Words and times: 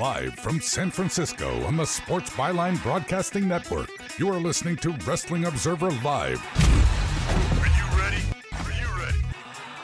Live 0.00 0.34
from 0.36 0.62
San 0.62 0.90
Francisco 0.90 1.62
on 1.66 1.76
the 1.76 1.84
Sports 1.84 2.30
Byline 2.30 2.82
Broadcasting 2.82 3.46
Network, 3.46 3.90
you 4.18 4.30
are 4.30 4.40
listening 4.40 4.76
to 4.76 4.92
Wrestling 5.04 5.44
Observer 5.44 5.90
Live. 5.90 6.42
Are 7.60 7.66
you 7.66 8.00
ready? 8.00 8.22
Are 8.64 8.80
you 8.80 8.98
ready? 8.98 9.18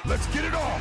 Let's 0.06 0.26
get 0.28 0.46
it 0.46 0.54
on! 0.54 0.80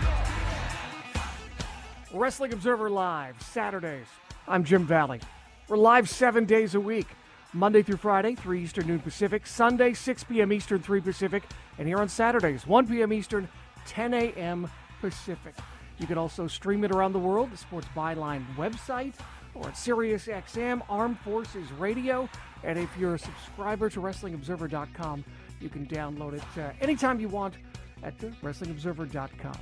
Wrestling 2.14 2.54
Observer 2.54 2.90
Live, 2.90 3.36
Saturdays. 3.42 4.08
I'm 4.48 4.64
Jim 4.64 4.86
Valley. 4.86 5.20
We're 5.68 5.76
live 5.76 6.08
seven 6.08 6.46
days 6.46 6.74
a 6.74 6.80
week 6.80 7.08
Monday 7.52 7.84
through 7.84 7.98
Friday, 7.98 8.36
3 8.36 8.64
Eastern, 8.64 8.88
noon 8.88 9.00
Pacific. 9.00 9.46
Sunday, 9.46 9.92
6 9.92 10.24
p.m. 10.24 10.54
Eastern, 10.54 10.82
3 10.82 11.02
Pacific. 11.02 11.44
And 11.78 11.90
here 11.90 11.98
on 11.98 12.08
Saturdays, 12.08 12.66
1 12.66 12.88
p.m. 12.88 13.12
Eastern, 13.12 13.50
10 13.86 14.14
a.m. 14.14 14.72
Pacific. 15.02 15.56
You 15.98 16.08
can 16.08 16.18
also 16.18 16.48
stream 16.48 16.84
it 16.84 16.92
around 16.92 17.14
the 17.14 17.20
world, 17.20 17.52
the 17.52 17.58
Sports 17.58 17.88
Byline 17.96 18.44
website, 18.56 19.16
or 19.54 19.68
at 19.68 19.76
SiriusXM 19.76 20.82
Armed 20.90 21.20
Forces 21.20 21.72
Radio. 21.74 22.28
And 22.64 22.78
if 22.78 22.90
you're 22.98 23.16
a 23.16 23.20
subscriber 23.20 23.90
to 23.90 24.02
WrestlingObserver.com, 24.02 25.24
you 25.62 25.70
can 25.70 25.86
download 25.86 26.34
it 26.34 26.62
uh, 26.62 26.72
anytime 26.82 27.20
you 27.20 27.30
want 27.30 27.56
at 28.04 28.18
WrestlingObserver.com. 28.20 29.58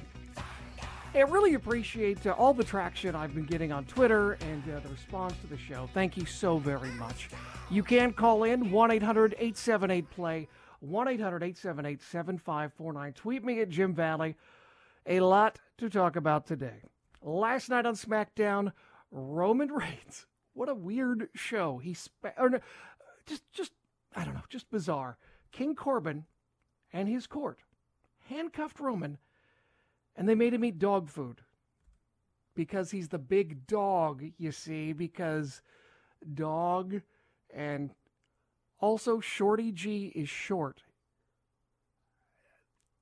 I 1.15 1.19
really 1.19 1.53
appreciate 1.53 2.25
uh, 2.25 2.31
all 2.31 2.55
the 2.55 2.63
traction 2.63 3.13
I've 3.13 3.35
been 3.35 3.45
getting 3.45 3.71
on 3.71 3.85
Twitter 3.85 4.33
and 4.33 4.63
uh, 4.67 4.79
the 4.79 4.89
response 4.89 5.33
to 5.41 5.47
the 5.47 5.57
show. 5.57 5.87
Thank 5.93 6.17
you 6.17 6.25
so 6.25 6.57
very 6.57 6.89
much. 6.91 7.29
You 7.69 7.83
can 7.83 8.13
call 8.13 8.45
in 8.45 8.71
1 8.71 8.91
800 8.91 9.33
878 9.33 10.09
play, 10.09 10.47
1 10.79 11.07
800 11.07 11.43
878 11.43 12.01
7549. 12.01 13.13
Tweet 13.13 13.43
me 13.43 13.61
at 13.61 13.69
Jim 13.69 13.93
Valley. 13.93 14.35
A 15.05 15.19
lot 15.19 15.59
to 15.77 15.89
talk 15.89 16.15
about 16.15 16.45
today. 16.45 16.83
Last 17.21 17.69
night 17.69 17.85
on 17.85 17.95
SmackDown, 17.95 18.71
Roman 19.11 19.71
Reigns. 19.73 20.25
What 20.53 20.69
a 20.69 20.75
weird 20.75 21.29
show. 21.33 21.79
He 21.79 21.93
spe- 21.93 22.37
or 22.37 22.49
no, 22.49 22.59
just 23.25 23.43
just 23.51 23.71
I 24.15 24.23
don't 24.23 24.35
know, 24.35 24.43
just 24.49 24.69
bizarre. 24.69 25.17
King 25.51 25.75
Corbin 25.75 26.25
and 26.91 27.07
his 27.07 27.27
court 27.27 27.59
handcuffed 28.27 28.79
Roman 28.79 29.17
and 30.15 30.29
they 30.29 30.35
made 30.35 30.53
him 30.53 30.63
eat 30.63 30.79
dog 30.79 31.09
food 31.09 31.41
because 32.55 32.91
he's 32.91 33.09
the 33.09 33.19
big 33.19 33.65
dog, 33.65 34.23
you 34.37 34.51
see, 34.51 34.93
because 34.93 35.61
dog 36.33 37.01
and 37.49 37.93
also 38.79 39.19
Shorty 39.19 39.71
G 39.71 40.11
is 40.15 40.29
short. 40.29 40.83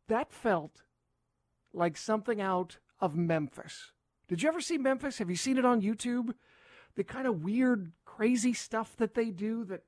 That 0.08 0.32
felt 0.32 0.84
like 1.74 1.98
something 1.98 2.42
out 2.42 2.78
of 3.00 3.16
Memphis. 3.16 3.92
Did 4.28 4.44
you 4.44 4.50
ever 4.50 4.62
see 4.62 4.78
Memphis? 4.78 5.18
Have 5.18 5.30
you 5.30 5.36
seen 5.36 5.58
it 5.58 5.66
on 5.66 5.82
YouTube? 5.82 6.34
The 6.96 7.04
kind 7.04 7.28
of 7.28 7.44
weird, 7.44 7.92
crazy 8.06 8.54
stuff 8.54 8.96
that 8.98 9.14
they 9.14 9.32
do 9.32 9.66
that 9.66 9.84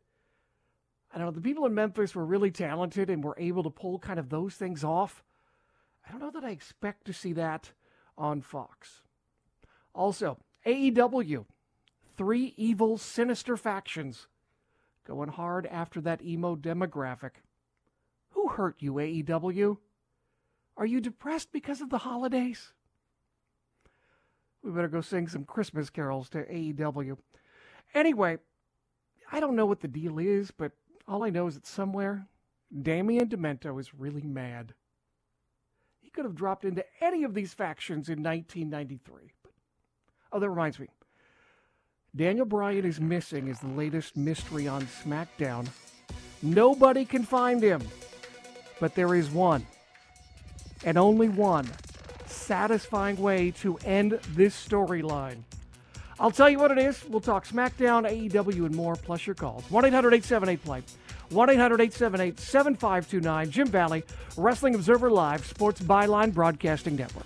I 1.13 1.19
don't 1.19 1.27
know, 1.27 1.31
the 1.31 1.41
people 1.41 1.67
in 1.67 1.75
Memphis 1.75 2.15
were 2.15 2.25
really 2.25 2.49
talented 2.49 3.09
and 3.09 3.23
were 3.23 3.37
able 3.37 3.61
to 3.63 3.69
pull 3.69 3.99
kind 3.99 4.17
of 4.17 4.29
those 4.29 4.55
things 4.55 4.83
off. 4.83 5.23
I 6.07 6.11
don't 6.11 6.19
know 6.19 6.31
that 6.31 6.43
I 6.43 6.49
expect 6.49 7.05
to 7.05 7.13
see 7.13 7.33
that 7.33 7.71
on 8.17 8.41
Fox. 8.41 9.03
Also, 9.93 10.39
AEW, 10.65 11.45
three 12.17 12.55
evil, 12.57 12.97
sinister 12.97 13.55
factions 13.55 14.27
going 15.05 15.29
hard 15.29 15.67
after 15.67 16.01
that 16.01 16.23
emo 16.23 16.55
demographic. 16.55 17.43
Who 18.31 18.47
hurt 18.47 18.77
you, 18.79 18.93
AEW? 18.93 19.77
Are 20.77 20.85
you 20.85 20.99
depressed 20.99 21.51
because 21.51 21.81
of 21.81 21.89
the 21.89 21.99
holidays? 21.99 22.73
We 24.63 24.71
better 24.71 24.87
go 24.87 25.01
sing 25.01 25.27
some 25.27 25.43
Christmas 25.43 25.89
carols 25.89 26.29
to 26.29 26.43
AEW. 26.45 27.17
Anyway, 27.93 28.37
I 29.31 29.39
don't 29.39 29.55
know 29.55 29.65
what 29.65 29.81
the 29.81 29.87
deal 29.87 30.19
is, 30.19 30.51
but 30.51 30.71
all 31.07 31.23
I 31.23 31.29
know 31.29 31.47
is 31.47 31.55
that 31.55 31.67
somewhere 31.67 32.27
Damian 32.81 33.27
Demento 33.27 33.79
is 33.79 33.93
really 33.93 34.23
mad. 34.23 34.73
He 35.99 36.09
could 36.09 36.25
have 36.25 36.35
dropped 36.35 36.65
into 36.65 36.85
any 37.01 37.23
of 37.23 37.33
these 37.33 37.53
factions 37.53 38.09
in 38.09 38.23
1993. 38.23 39.33
But, 39.43 39.51
oh, 40.31 40.39
that 40.39 40.49
reminds 40.49 40.79
me. 40.79 40.87
Daniel 42.15 42.45
Bryan 42.45 42.85
is 42.85 43.01
missing 43.01 43.47
is 43.47 43.59
the 43.59 43.67
latest 43.67 44.15
mystery 44.15 44.67
on 44.67 44.83
SmackDown. 44.83 45.67
Nobody 46.41 47.05
can 47.05 47.23
find 47.23 47.61
him, 47.61 47.81
but 48.79 48.95
there 48.95 49.15
is 49.15 49.29
one 49.29 49.65
and 50.83 50.97
only 50.97 51.29
one 51.29 51.67
satisfying 52.27 53.17
way 53.17 53.51
to 53.51 53.77
end 53.85 54.19
this 54.35 54.55
storyline. 54.55 55.43
I'll 56.19 56.31
tell 56.31 56.49
you 56.49 56.59
what 56.59 56.71
it 56.71 56.77
is. 56.77 57.03
We'll 57.09 57.21
talk 57.21 57.47
SmackDown, 57.47 58.09
AEW, 58.09 58.65
and 58.65 58.75
more, 58.75 58.95
plus 58.95 59.25
your 59.25 59.35
calls. 59.35 59.69
1 59.69 59.85
800 59.85 60.13
878 60.13 60.63
play. 60.63 60.83
1 61.29 61.49
800 61.49 61.81
878 61.81 62.39
7529. 62.39 63.51
Jim 63.51 63.67
Valley, 63.67 64.03
Wrestling 64.37 64.75
Observer 64.75 65.09
Live, 65.09 65.45
Sports 65.45 65.81
Byline 65.81 66.33
Broadcasting 66.33 66.95
Network. 66.95 67.25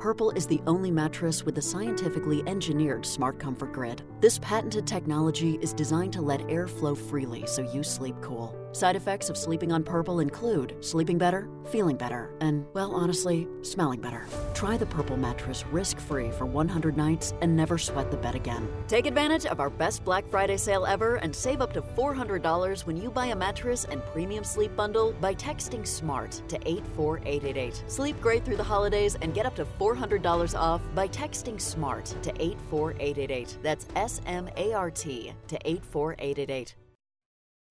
Purple 0.00 0.30
is 0.30 0.46
the 0.46 0.62
only 0.66 0.90
mattress 0.90 1.44
with 1.44 1.58
a 1.58 1.62
scientifically 1.62 2.42
engineered 2.46 3.04
smart 3.04 3.38
comfort 3.38 3.70
grid. 3.70 4.02
This 4.20 4.38
patented 4.38 4.86
technology 4.86 5.58
is 5.60 5.74
designed 5.74 6.14
to 6.14 6.22
let 6.22 6.40
air 6.48 6.66
flow 6.66 6.94
freely 6.94 7.44
so 7.46 7.70
you 7.70 7.82
sleep 7.82 8.16
cool. 8.22 8.56
Side 8.72 8.94
effects 8.94 9.28
of 9.28 9.36
sleeping 9.36 9.72
on 9.72 9.82
Purple 9.82 10.20
include 10.20 10.76
sleeping 10.80 11.18
better, 11.18 11.48
feeling 11.70 11.96
better, 11.96 12.30
and, 12.40 12.64
well, 12.72 12.94
honestly, 12.94 13.48
smelling 13.62 14.00
better. 14.00 14.26
Try 14.54 14.76
the 14.76 14.86
Purple 14.86 15.16
mattress 15.16 15.66
risk 15.66 15.98
free 15.98 16.30
for 16.30 16.46
100 16.46 16.96
nights 16.96 17.34
and 17.40 17.56
never 17.56 17.78
sweat 17.78 18.12
the 18.12 18.16
bed 18.16 18.36
again. 18.36 18.68
Take 18.86 19.06
advantage 19.06 19.44
of 19.44 19.58
our 19.58 19.70
best 19.70 20.04
Black 20.04 20.24
Friday 20.30 20.56
sale 20.56 20.86
ever 20.86 21.16
and 21.16 21.34
save 21.34 21.60
up 21.60 21.72
to 21.72 21.82
$400 21.82 22.86
when 22.86 22.96
you 22.96 23.10
buy 23.10 23.26
a 23.26 23.36
mattress 23.36 23.86
and 23.90 24.04
premium 24.06 24.44
sleep 24.44 24.74
bundle 24.76 25.14
by 25.20 25.34
texting 25.34 25.84
SMART 25.84 26.42
to 26.48 26.56
84888. 26.64 27.84
Sleep 27.88 28.20
great 28.20 28.44
through 28.44 28.56
the 28.56 28.62
holidays 28.62 29.16
and 29.20 29.34
get 29.34 29.46
up 29.46 29.56
to 29.56 29.64
$400 29.64 30.58
off 30.58 30.80
by 30.94 31.08
texting 31.08 31.60
SMART 31.60 32.04
to 32.22 32.30
84888. 32.40 33.58
That's 33.62 33.88
S 33.96 34.20
M 34.26 34.48
A 34.56 34.72
R 34.72 34.90
T 34.90 35.32
to 35.48 35.58
84888. 35.64 36.76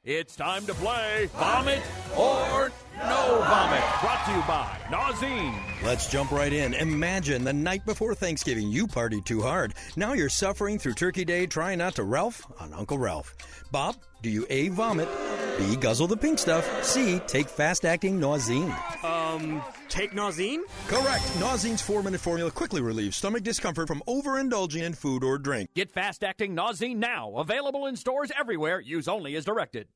It's 0.05 0.37
time 0.37 0.65
to 0.65 0.73
play 0.75 1.29
Vomit 1.33 1.81
or 2.15 2.71
No 2.99 3.43
Vomit. 3.45 3.83
Brought 3.99 4.25
to 4.27 4.31
you 4.31 4.41
by 4.47 4.77
Nauzene. 4.87 5.83
Let's 5.83 6.09
jump 6.09 6.31
right 6.31 6.53
in. 6.53 6.73
Imagine 6.73 7.43
the 7.43 7.51
night 7.51 7.85
before 7.85 8.15
Thanksgiving 8.15 8.69
you 8.71 8.87
partied 8.87 9.25
too 9.25 9.41
hard. 9.41 9.73
Now 9.97 10.13
you're 10.13 10.29
suffering 10.29 10.79
through 10.79 10.93
Turkey 10.93 11.25
Day 11.25 11.47
trying 11.47 11.79
not 11.79 11.95
to 11.95 12.05
Ralph 12.05 12.49
on 12.61 12.73
Uncle 12.73 12.97
Ralph. 12.97 13.35
Bob, 13.73 13.97
do 14.21 14.29
you 14.29 14.47
A, 14.49 14.69
vomit, 14.69 15.09
B, 15.59 15.75
guzzle 15.75 16.07
the 16.07 16.15
pink 16.15 16.39
stuff, 16.39 16.83
C, 16.85 17.19
take 17.27 17.49
fast 17.49 17.83
acting 17.83 18.17
Nauzene? 18.17 18.73
Um, 19.03 19.61
take 19.89 20.13
Nauzene? 20.13 20.61
Correct. 20.87 21.23
Nauzene's 21.33 21.81
four 21.81 22.01
minute 22.01 22.21
formula 22.21 22.49
quickly 22.49 22.81
relieves 22.81 23.17
stomach 23.17 23.43
discomfort 23.43 23.87
from 23.87 24.01
overindulging 24.07 24.83
in 24.83 24.93
food 24.93 25.21
or 25.21 25.37
drink. 25.37 25.69
Get 25.75 25.91
fast 25.91 26.23
acting 26.23 26.55
Nauzene 26.55 26.95
now. 26.95 27.33
Available 27.35 27.87
in 27.87 27.97
stores 27.97 28.31
everywhere. 28.39 28.79
Use 28.79 29.09
only 29.09 29.35
as 29.35 29.43
directed. 29.43 29.87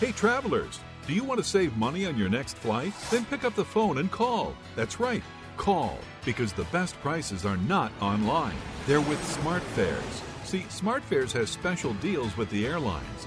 Hey, 0.00 0.10
travelers, 0.10 0.80
do 1.06 1.14
you 1.14 1.22
want 1.22 1.38
to 1.38 1.44
save 1.44 1.76
money 1.76 2.06
on 2.06 2.18
your 2.18 2.28
next 2.28 2.56
flight? 2.56 2.92
Then 3.10 3.24
pick 3.26 3.44
up 3.44 3.54
the 3.54 3.64
phone 3.64 3.98
and 3.98 4.10
call. 4.10 4.56
That's 4.74 4.98
right, 4.98 5.22
call, 5.56 5.98
because 6.24 6.52
the 6.52 6.64
best 6.64 6.98
prices 7.02 7.44
are 7.44 7.58
not 7.58 7.92
online. 8.00 8.56
They're 8.86 9.00
with 9.00 9.20
SmartFares. 9.38 10.22
See, 10.44 10.62
SmartFares 10.70 11.32
has 11.32 11.50
special 11.50 11.94
deals 11.94 12.36
with 12.36 12.50
the 12.50 12.66
airlines. 12.66 13.26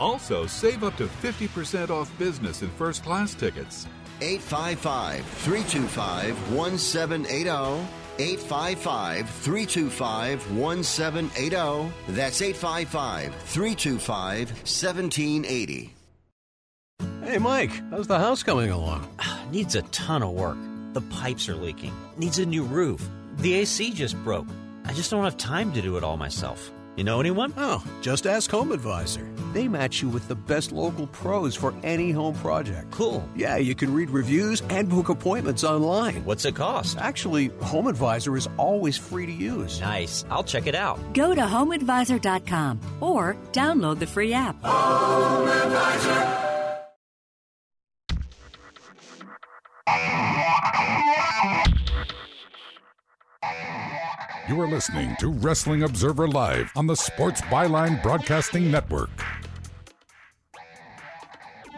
Also, 0.00 0.46
save 0.46 0.84
up 0.84 0.96
to 0.96 1.06
50% 1.06 1.90
off 1.90 2.16
business 2.18 2.62
and 2.62 2.72
first 2.72 3.04
class 3.04 3.34
tickets. 3.34 3.86
855 4.20 5.24
325 5.24 6.52
1780. 6.52 8.04
855 8.18 9.28
325 9.28 10.56
1780. 10.56 11.92
That's 12.08 12.42
855 12.42 13.34
325 13.34 14.50
1780. 14.50 15.94
Hey, 17.22 17.38
Mike, 17.38 17.72
how's 17.90 18.06
the 18.06 18.18
house 18.18 18.42
coming 18.42 18.70
along? 18.70 19.08
Ah, 19.18 19.42
needs 19.50 19.74
a 19.74 19.82
ton 19.82 20.22
of 20.22 20.30
work. 20.30 20.58
The 20.92 21.00
pipes 21.00 21.48
are 21.48 21.56
leaking, 21.56 21.92
needs 22.16 22.38
a 22.38 22.46
new 22.46 22.62
roof. 22.62 23.08
The 23.38 23.54
AC 23.54 23.90
just 23.92 24.16
broke. 24.22 24.46
I 24.84 24.92
just 24.92 25.10
don't 25.10 25.24
have 25.24 25.36
time 25.36 25.72
to 25.72 25.82
do 25.82 25.96
it 25.96 26.04
all 26.04 26.16
myself. 26.16 26.70
You 26.96 27.02
know 27.02 27.18
anyone? 27.18 27.52
Oh, 27.56 27.84
just 28.02 28.26
ask 28.26 28.50
Home 28.50 28.70
Advisor. 28.70 29.26
They 29.52 29.66
match 29.68 30.00
you 30.00 30.08
with 30.08 30.28
the 30.28 30.34
best 30.34 30.70
local 30.70 31.06
pros 31.08 31.56
for 31.56 31.74
any 31.82 32.12
home 32.12 32.34
project. 32.36 32.90
Cool. 32.92 33.28
Yeah, 33.34 33.56
you 33.56 33.74
can 33.74 33.92
read 33.92 34.10
reviews 34.10 34.62
and 34.70 34.88
book 34.88 35.08
appointments 35.08 35.64
online. 35.64 36.24
What's 36.24 36.44
it 36.44 36.54
cost? 36.54 36.98
Actually, 36.98 37.48
Home 37.62 37.88
Advisor 37.88 38.36
is 38.36 38.48
always 38.58 38.96
free 38.96 39.26
to 39.26 39.32
use. 39.32 39.80
Nice. 39.80 40.24
I'll 40.30 40.44
check 40.44 40.66
it 40.68 40.74
out. 40.74 40.98
Go 41.14 41.34
to 41.34 41.40
homeadvisor.com 41.40 42.80
or 43.00 43.36
download 43.52 43.98
the 43.98 44.06
free 44.06 44.32
app. 44.32 44.62
Home 44.62 45.48
Advisor. 45.48 46.43
You 54.54 54.60
are 54.60 54.68
listening 54.68 55.16
to 55.18 55.30
Wrestling 55.30 55.82
Observer 55.82 56.28
Live 56.28 56.70
on 56.76 56.86
the 56.86 56.94
Sports 56.94 57.40
Byline 57.40 58.00
Broadcasting 58.04 58.70
Network. 58.70 59.10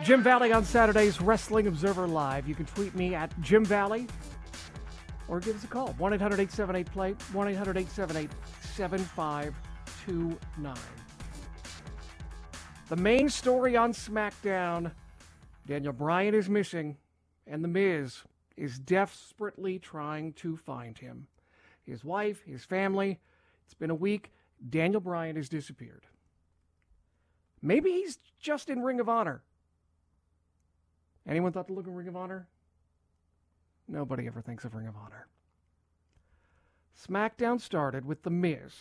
Jim 0.04 0.22
Valley 0.22 0.52
on 0.52 0.62
Saturdays, 0.62 1.22
Wrestling 1.22 1.68
Observer 1.68 2.06
Live. 2.06 2.46
You 2.46 2.54
can 2.54 2.66
tweet 2.66 2.94
me 2.94 3.14
at 3.14 3.32
Jim 3.40 3.64
Valley 3.64 4.06
or 5.26 5.40
give 5.40 5.56
us 5.56 5.64
a 5.64 5.66
call 5.66 5.94
1 5.94 6.12
800 6.12 6.34
878 6.34 6.92
play 6.92 7.12
1 7.32 7.48
800 7.48 7.78
878 7.78 8.30
7529. 8.74 10.76
The 12.90 12.96
main 12.96 13.30
story 13.30 13.74
on 13.74 13.94
SmackDown 13.94 14.92
Daniel 15.66 15.94
Bryan 15.94 16.34
is 16.34 16.50
missing, 16.50 16.98
and 17.46 17.64
The 17.64 17.68
Miz 17.68 18.24
is 18.54 18.78
desperately 18.78 19.78
trying 19.78 20.34
to 20.34 20.58
find 20.58 20.98
him 20.98 21.28
his 21.86 22.04
wife, 22.04 22.42
his 22.44 22.64
family. 22.64 23.18
It's 23.64 23.74
been 23.74 23.90
a 23.90 23.94
week. 23.94 24.32
Daniel 24.68 25.00
Bryan 25.00 25.36
has 25.36 25.48
disappeared. 25.48 26.06
Maybe 27.62 27.90
he's 27.90 28.18
just 28.38 28.68
in 28.68 28.82
Ring 28.82 29.00
of 29.00 29.08
Honor. 29.08 29.42
Anyone 31.26 31.52
thought 31.52 31.66
to 31.68 31.72
look 31.72 31.86
in 31.86 31.94
Ring 31.94 32.08
of 32.08 32.16
Honor? 32.16 32.46
Nobody 33.88 34.26
ever 34.26 34.40
thinks 34.40 34.64
of 34.64 34.74
Ring 34.74 34.86
of 34.86 34.94
Honor. 34.96 35.26
SmackDown 36.96 37.60
started 37.60 38.04
with 38.04 38.22
The 38.22 38.30
Miz 38.30 38.72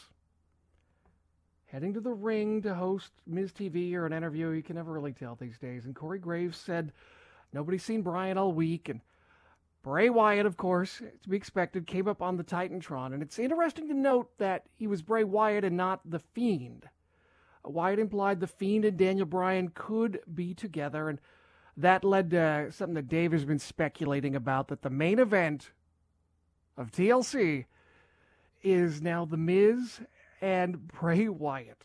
heading 1.76 1.94
to 1.94 2.00
the 2.00 2.14
ring 2.14 2.62
to 2.62 2.74
host 2.74 3.12
Miz 3.28 3.52
TV 3.52 3.94
or 3.96 4.06
an 4.06 4.14
interview. 4.14 4.50
You 4.52 4.64
can 4.64 4.78
never 4.78 4.94
really 4.94 5.12
tell 5.12 5.36
these 5.36 5.58
days. 5.58 5.84
And 5.84 5.94
Corey 5.94 6.20
Graves 6.20 6.58
said 6.58 6.94
nobody's 7.52 7.84
seen 7.84 8.02
Bryan 8.02 8.38
all 8.38 8.54
week. 8.54 8.88
And 8.88 9.02
Bray 9.86 10.10
Wyatt, 10.10 10.48
of 10.48 10.58
course, 10.58 11.04
to 11.22 11.30
be 11.30 11.38
expected, 11.38 11.86
came 11.86 12.08
up 12.08 12.20
on 12.20 12.38
the 12.38 12.44
Titantron. 12.44 13.14
And 13.14 13.22
it's 13.22 13.38
interesting 13.38 13.88
to 13.88 13.94
note 13.94 14.36
that 14.40 14.64
he 14.74 14.88
was 14.88 15.04
Bray 15.04 15.24
Wyatt 15.24 15.64
and 15.64 15.78
not 15.78 16.02
The 16.04 16.18
Fiend. 16.18 16.90
Uh, 17.64 17.70
Wyatt 17.70 18.00
implied 18.00 18.40
The 18.40 18.48
Fiend 18.48 18.84
and 18.84 18.98
Daniel 18.98 19.28
Bryan 19.28 19.70
could 19.76 20.22
be 20.34 20.56
together. 20.56 21.08
And 21.08 21.20
that 21.78 22.04
led 22.04 22.32
to 22.32 22.72
something 22.72 22.96
that 22.96 23.10
Dave 23.10 23.32
has 23.32 23.46
been 23.46 23.60
speculating 23.60 24.36
about 24.36 24.70
that 24.70 24.82
the 24.82 24.90
main 24.90 25.20
event 25.20 25.70
of 26.78 26.92
TLC 26.92 27.66
is 28.64 29.04
now 29.04 29.24
The 29.24 29.38
Miz 29.38 30.00
and 30.42 30.88
Bray 30.88 31.30
Wyatt. 31.30 31.84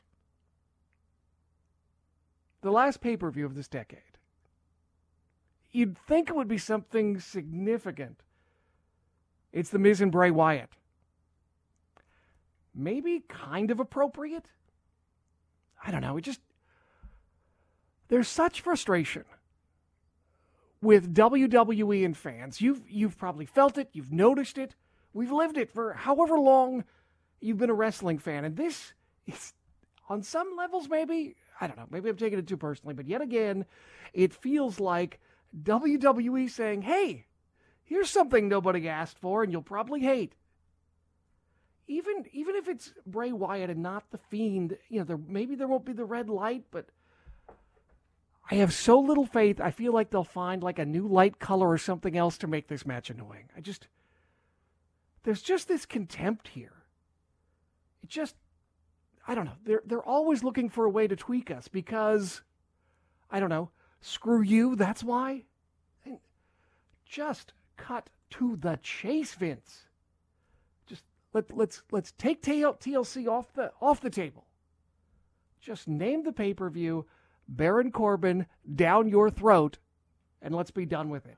The 2.62 2.70
last 2.70 3.03
pay 3.03 3.19
per 3.19 3.31
view 3.31 3.44
of 3.44 3.55
this 3.55 3.69
decade 3.69 4.10
you'd 5.72 5.99
think 5.99 6.28
it 6.28 6.37
would 6.37 6.49
be 6.49 6.58
something 6.58 7.20
significant. 7.20 8.22
It's 9.53 9.70
the 9.70 9.79
Miz 9.79 10.00
and 10.00 10.12
Bray 10.12 10.31
Wyatt. 10.31 10.70
Maybe 12.74 13.24
kind 13.29 13.70
of 13.70 13.81
appropriate? 13.81 14.46
I 15.84 15.91
don't 15.91 16.03
know. 16.03 16.17
It 16.17 16.22
just. 16.22 16.41
There's 18.08 18.29
such 18.29 18.60
frustration 18.60 19.24
with 20.82 21.15
WWE 21.15 22.05
and 22.05 22.17
fans. 22.17 22.60
You've, 22.60 22.82
you've 22.89 23.19
probably 23.19 23.46
felt 23.46 23.79
it, 23.79 23.91
you've 23.93 24.12
noticed 24.12 24.58
it, 24.58 24.74
we've 25.12 25.32
lived 25.32 25.56
it 25.56 25.70
for 25.70 25.93
however 25.93 26.39
long 26.39 26.84
you've 27.41 27.58
been 27.58 27.70
a 27.70 27.74
wrestling 27.74 28.19
fan. 28.19 28.44
And 28.44 28.56
this 28.56 28.93
is, 29.27 29.53
on 30.08 30.22
some 30.22 30.56
levels, 30.56 30.89
maybe, 30.89 31.36
I 31.60 31.67
don't 31.67 31.77
know, 31.77 31.86
maybe 31.91 32.08
I'm 32.08 32.17
taking 32.17 32.39
it 32.39 32.46
too 32.46 32.56
personally, 32.56 32.94
but 32.94 33.06
yet 33.06 33.20
again, 33.20 33.67
it 34.12 34.32
feels 34.32 34.81
like 34.81 35.20
WWE 35.59 36.49
saying, 36.49 36.83
hey, 36.83 37.27
here's 37.85 38.11
something 38.11 38.49
nobody 38.49 38.89
asked 38.89 39.19
for 39.19 39.43
and 39.43 39.53
you'll 39.53 39.63
probably 39.63 40.01
hate. 40.01 40.35
Even 41.89 42.25
even 42.33 42.55
if 42.55 42.69
it's 42.69 42.93
Bray 43.05 43.33
Wyatt 43.33 43.69
and 43.69 43.83
not 43.83 44.11
the 44.13 44.19
Fiend, 44.19 44.79
you 44.89 44.99
know, 44.99 45.05
there 45.05 45.19
maybe 45.19 45.57
there 45.57 45.67
won't 45.67 45.85
be 45.85 45.93
the 45.93 46.05
red 46.05 46.31
light, 46.31 46.65
but 46.71 46.87
I 48.49 48.57
have 48.57 48.73
so 48.73 49.01
little 49.01 49.27
faith. 49.27 49.61
I 49.61 49.73
feel 49.73 49.93
like 49.93 50.11
they'll 50.11 50.23
find 50.23 50.63
like 50.63 50.79
a 50.79 50.85
new 50.85 51.09
light 51.09 51.41
color 51.41 51.69
or 51.69 51.79
something 51.79 52.17
else 52.17 52.39
to 52.39 52.47
make 52.47 52.69
this 52.69 52.87
match 52.87 53.11
annoying. 53.11 53.49
I 53.57 53.61
just 53.61 53.89
there's 55.25 55.43
just 55.43 55.67
this 55.67 55.85
contempt 55.85 56.49
here. 56.49 56.85
It 58.05 58.09
just 58.09 58.37
I 59.27 59.35
don't 59.35 59.45
know. 59.45 59.57
They're 59.65 59.83
they're 59.85 60.03
always 60.03 60.45
looking 60.45 60.69
for 60.69 60.85
a 60.85 60.91
way 60.91 61.09
to 61.09 61.17
tweak 61.17 61.51
us 61.51 61.67
because 61.67 62.43
I 63.31 63.41
don't 63.41 63.51
know. 63.51 63.71
Screw 64.01 64.43
you, 64.43 64.77
that's 64.77 65.05
why? 65.05 65.45
Just 67.05 67.53
cut 67.77 68.09
to 68.31 68.57
the 68.57 68.79
chase, 68.83 69.35
Vince. 69.35 69.87
Just 70.87 71.03
let 71.35 71.55
let's 71.57 71.83
let's 71.91 72.13
take 72.13 72.43
TLC 72.43 73.27
off 73.27 73.53
the 73.53 73.73
off 73.81 74.01
the 74.01 74.11
table. 74.11 74.47
Just 75.61 75.89
name 75.89 76.23
the 76.23 76.33
pay-per-view 76.33 77.05
Baron 77.49 77.91
Corbin 77.91 78.47
down 78.75 79.09
your 79.09 79.29
throat 79.29 79.79
and 80.41 80.55
let's 80.55 80.71
be 80.71 80.87
done 80.87 81.11
with 81.11 81.27
it. 81.27 81.37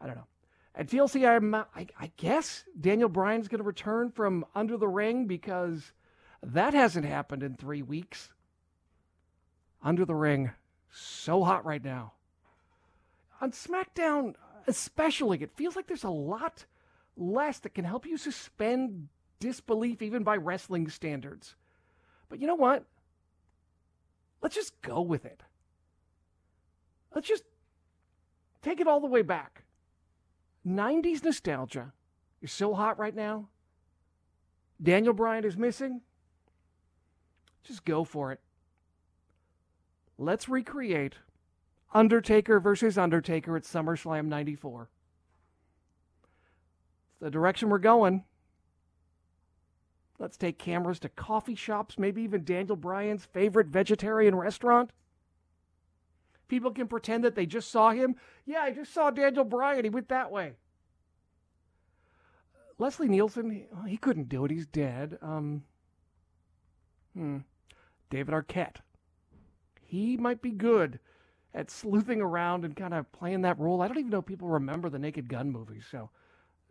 I 0.00 0.06
don't 0.06 0.16
know. 0.16 0.26
At 0.74 0.86
TLC, 0.86 1.28
I'm, 1.28 1.54
I, 1.54 1.86
I 1.98 2.10
guess 2.16 2.64
Daniel 2.80 3.08
Bryan's 3.08 3.48
going 3.48 3.58
to 3.58 3.64
return 3.64 4.10
from 4.10 4.46
under 4.54 4.78
the 4.78 4.88
ring 4.88 5.26
because 5.26 5.92
that 6.42 6.72
hasn't 6.72 7.04
happened 7.04 7.42
in 7.42 7.56
three 7.56 7.82
weeks. 7.82 8.32
Under 9.82 10.04
the 10.04 10.14
ring 10.14 10.52
so 10.90 11.44
hot 11.44 11.64
right 11.64 11.84
now. 11.84 12.12
On 13.40 13.52
SmackDown, 13.52 14.34
especially, 14.66 15.42
it 15.42 15.56
feels 15.56 15.76
like 15.76 15.86
there's 15.86 16.04
a 16.04 16.10
lot 16.10 16.66
less 17.16 17.58
that 17.60 17.74
can 17.74 17.84
help 17.84 18.06
you 18.06 18.16
suspend 18.16 19.08
disbelief 19.38 20.02
even 20.02 20.22
by 20.22 20.36
wrestling 20.36 20.88
standards. 20.88 21.54
But 22.28 22.40
you 22.40 22.46
know 22.46 22.54
what? 22.54 22.84
Let's 24.42 24.54
just 24.54 24.80
go 24.82 25.00
with 25.00 25.24
it. 25.24 25.42
Let's 27.14 27.28
just 27.28 27.44
take 28.62 28.80
it 28.80 28.86
all 28.86 29.00
the 29.00 29.06
way 29.06 29.22
back. 29.22 29.64
90s 30.66 31.24
nostalgia 31.24 31.92
You're 32.40 32.48
so 32.48 32.74
hot 32.74 32.98
right 32.98 33.14
now. 33.14 33.48
Daniel 34.82 35.12
Bryan 35.12 35.44
is 35.44 35.56
missing. 35.56 36.00
Just 37.64 37.84
go 37.84 38.04
for 38.04 38.32
it. 38.32 38.40
Let's 40.20 40.50
recreate 40.50 41.14
Undertaker 41.94 42.60
versus 42.60 42.98
Undertaker 42.98 43.56
at 43.56 43.62
SummerSlam 43.62 44.26
94. 44.26 44.90
It's 47.08 47.20
the 47.20 47.30
direction 47.30 47.70
we're 47.70 47.78
going. 47.78 48.24
Let's 50.18 50.36
take 50.36 50.58
cameras 50.58 50.98
to 51.00 51.08
coffee 51.08 51.54
shops, 51.54 51.98
maybe 51.98 52.20
even 52.20 52.44
Daniel 52.44 52.76
Bryan's 52.76 53.24
favorite 53.24 53.68
vegetarian 53.68 54.34
restaurant. 54.34 54.90
People 56.48 56.72
can 56.72 56.86
pretend 56.86 57.24
that 57.24 57.34
they 57.34 57.46
just 57.46 57.70
saw 57.70 57.92
him. 57.92 58.14
Yeah, 58.44 58.60
I 58.60 58.72
just 58.72 58.92
saw 58.92 59.10
Daniel 59.10 59.44
Bryan. 59.44 59.84
He 59.84 59.90
went 59.90 60.10
that 60.10 60.30
way. 60.30 60.52
Leslie 62.76 63.08
Nielsen, 63.08 63.64
he 63.86 63.96
couldn't 63.96 64.28
do 64.28 64.44
it. 64.44 64.50
He's 64.50 64.66
dead. 64.66 65.16
Um, 65.22 65.64
hmm. 67.14 67.38
David 68.10 68.34
Arquette. 68.34 68.82
He 69.90 70.16
might 70.16 70.40
be 70.40 70.52
good 70.52 71.00
at 71.52 71.68
sleuthing 71.68 72.20
around 72.20 72.64
and 72.64 72.76
kind 72.76 72.94
of 72.94 73.10
playing 73.10 73.40
that 73.42 73.58
role. 73.58 73.82
I 73.82 73.88
don't 73.88 73.98
even 73.98 74.10
know 74.10 74.20
if 74.20 74.26
people 74.26 74.46
remember 74.46 74.88
the 74.88 75.00
Naked 75.00 75.28
Gun 75.28 75.50
movies. 75.50 75.84
So, 75.90 76.10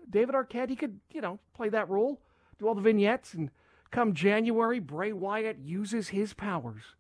David 0.09 0.35
Arquette, 0.35 0.69
he 0.69 0.77
could, 0.77 1.01
you 1.11 1.19
know, 1.19 1.38
play 1.53 1.67
that 1.67 1.89
role, 1.89 2.21
do 2.57 2.67
all 2.67 2.75
the 2.75 2.81
vignettes, 2.81 3.33
and 3.33 3.51
come 3.91 4.13
January, 4.13 4.79
Bray 4.79 5.11
Wyatt 5.11 5.57
uses 5.59 6.09
his 6.09 6.33
powers 6.33 6.95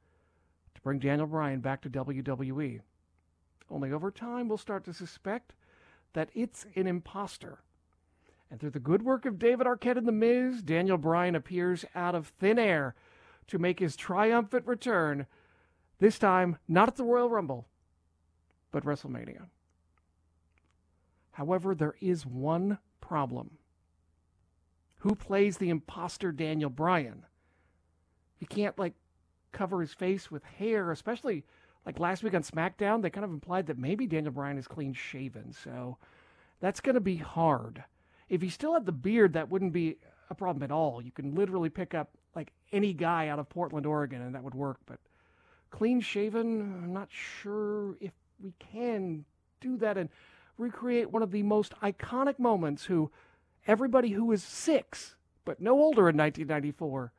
to 0.75 0.81
bring 0.81 0.99
Daniel 0.99 1.25
Bryan 1.25 1.61
back 1.61 1.81
to 1.83 1.89
WWE. 1.89 2.81
Only 3.71 3.93
over 3.93 4.11
time, 4.11 4.49
we'll 4.49 4.57
start 4.57 4.83
to 4.85 4.93
suspect 4.93 5.53
that 6.11 6.31
it's 6.33 6.65
an 6.75 6.85
impostor. 6.85 7.59
And 8.51 8.59
through 8.59 8.71
the 8.71 8.79
good 8.79 9.03
work 9.03 9.25
of 9.25 9.39
David 9.39 9.67
Arquette 9.67 9.97
and 9.97 10.07
The 10.07 10.11
Miz, 10.11 10.61
Daniel 10.61 10.97
Bryan 10.97 11.35
appears 11.35 11.85
out 11.95 12.13
of 12.13 12.27
thin 12.27 12.59
air 12.59 12.93
to 13.47 13.57
make 13.57 13.79
his 13.79 13.95
triumphant 13.95 14.65
return, 14.67 15.27
this 15.99 16.19
time 16.19 16.57
not 16.67 16.87
at 16.87 16.95
the 16.95 17.03
Royal 17.03 17.29
Rumble, 17.29 17.67
but 18.71 18.85
WrestleMania. 18.85 19.47
However, 21.31 21.73
there 21.73 21.95
is 22.01 22.25
one 22.25 22.79
problem. 23.01 23.57
Who 24.99 25.15
plays 25.15 25.57
the 25.57 25.69
imposter 25.69 26.31
Daniel 26.31 26.69
Bryan? 26.69 27.25
He 28.37 28.45
can't, 28.45 28.77
like, 28.77 28.93
cover 29.51 29.81
his 29.81 29.93
face 29.93 30.29
with 30.29 30.43
hair, 30.43 30.91
especially 30.91 31.43
like 31.85 31.99
last 31.99 32.23
week 32.23 32.33
on 32.33 32.43
SmackDown. 32.43 33.01
They 33.01 33.09
kind 33.09 33.25
of 33.25 33.31
implied 33.31 33.67
that 33.67 33.77
maybe 33.77 34.05
Daniel 34.05 34.33
Bryan 34.33 34.57
is 34.57 34.67
clean 34.67 34.93
shaven. 34.93 35.53
So 35.53 35.97
that's 36.59 36.81
going 36.81 36.95
to 36.95 37.01
be 37.01 37.17
hard. 37.17 37.83
If 38.27 38.41
he 38.41 38.49
still 38.49 38.73
had 38.73 38.85
the 38.85 38.91
beard, 38.91 39.33
that 39.33 39.49
wouldn't 39.49 39.73
be 39.73 39.97
a 40.29 40.35
problem 40.35 40.63
at 40.63 40.71
all. 40.71 41.01
You 41.01 41.11
can 41.11 41.33
literally 41.33 41.69
pick 41.69 41.93
up 41.93 42.09
like 42.35 42.51
any 42.71 42.93
guy 42.93 43.27
out 43.29 43.39
of 43.39 43.49
Portland, 43.49 43.85
Oregon, 43.85 44.21
and 44.21 44.35
that 44.35 44.43
would 44.43 44.53
work. 44.53 44.77
But 44.85 44.99
clean 45.69 46.01
shaven, 46.01 46.61
I'm 46.83 46.93
not 46.93 47.09
sure 47.11 47.95
if 47.99 48.11
we 48.41 48.53
can 48.59 49.25
do 49.61 49.77
that 49.77 49.97
and 49.97 50.09
recreate 50.57 51.11
one 51.11 51.23
of 51.23 51.31
the 51.31 51.43
most 51.43 51.73
iconic 51.81 52.39
moments 52.39 52.85
who 52.85 53.11
everybody 53.67 54.09
who 54.09 54.31
is 54.31 54.43
six 54.43 55.15
but 55.45 55.59
no 55.59 55.71
older 55.71 56.09
in 56.09 56.17
1994 56.17 57.11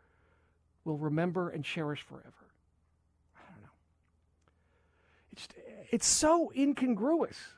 will 0.84 0.96
remember 0.96 1.50
and 1.50 1.64
cherish 1.64 2.02
forever. 2.02 2.52
I 3.36 3.40
don't 3.52 3.62
know. 3.62 3.68
It's 5.32 5.48
it's 5.90 6.06
so 6.06 6.52
incongruous. 6.56 7.54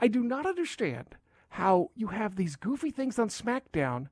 I 0.00 0.08
do 0.08 0.22
not 0.22 0.46
understand 0.46 1.16
how 1.50 1.90
you 1.94 2.08
have 2.08 2.36
these 2.36 2.56
goofy 2.56 2.90
things 2.90 3.18
on 3.18 3.28
SmackDown 3.28 4.08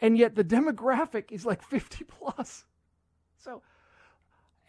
and 0.00 0.18
yet 0.18 0.34
the 0.34 0.44
demographic 0.44 1.30
is 1.30 1.46
like 1.46 1.62
50 1.62 2.04
plus. 2.04 2.64
So 3.38 3.62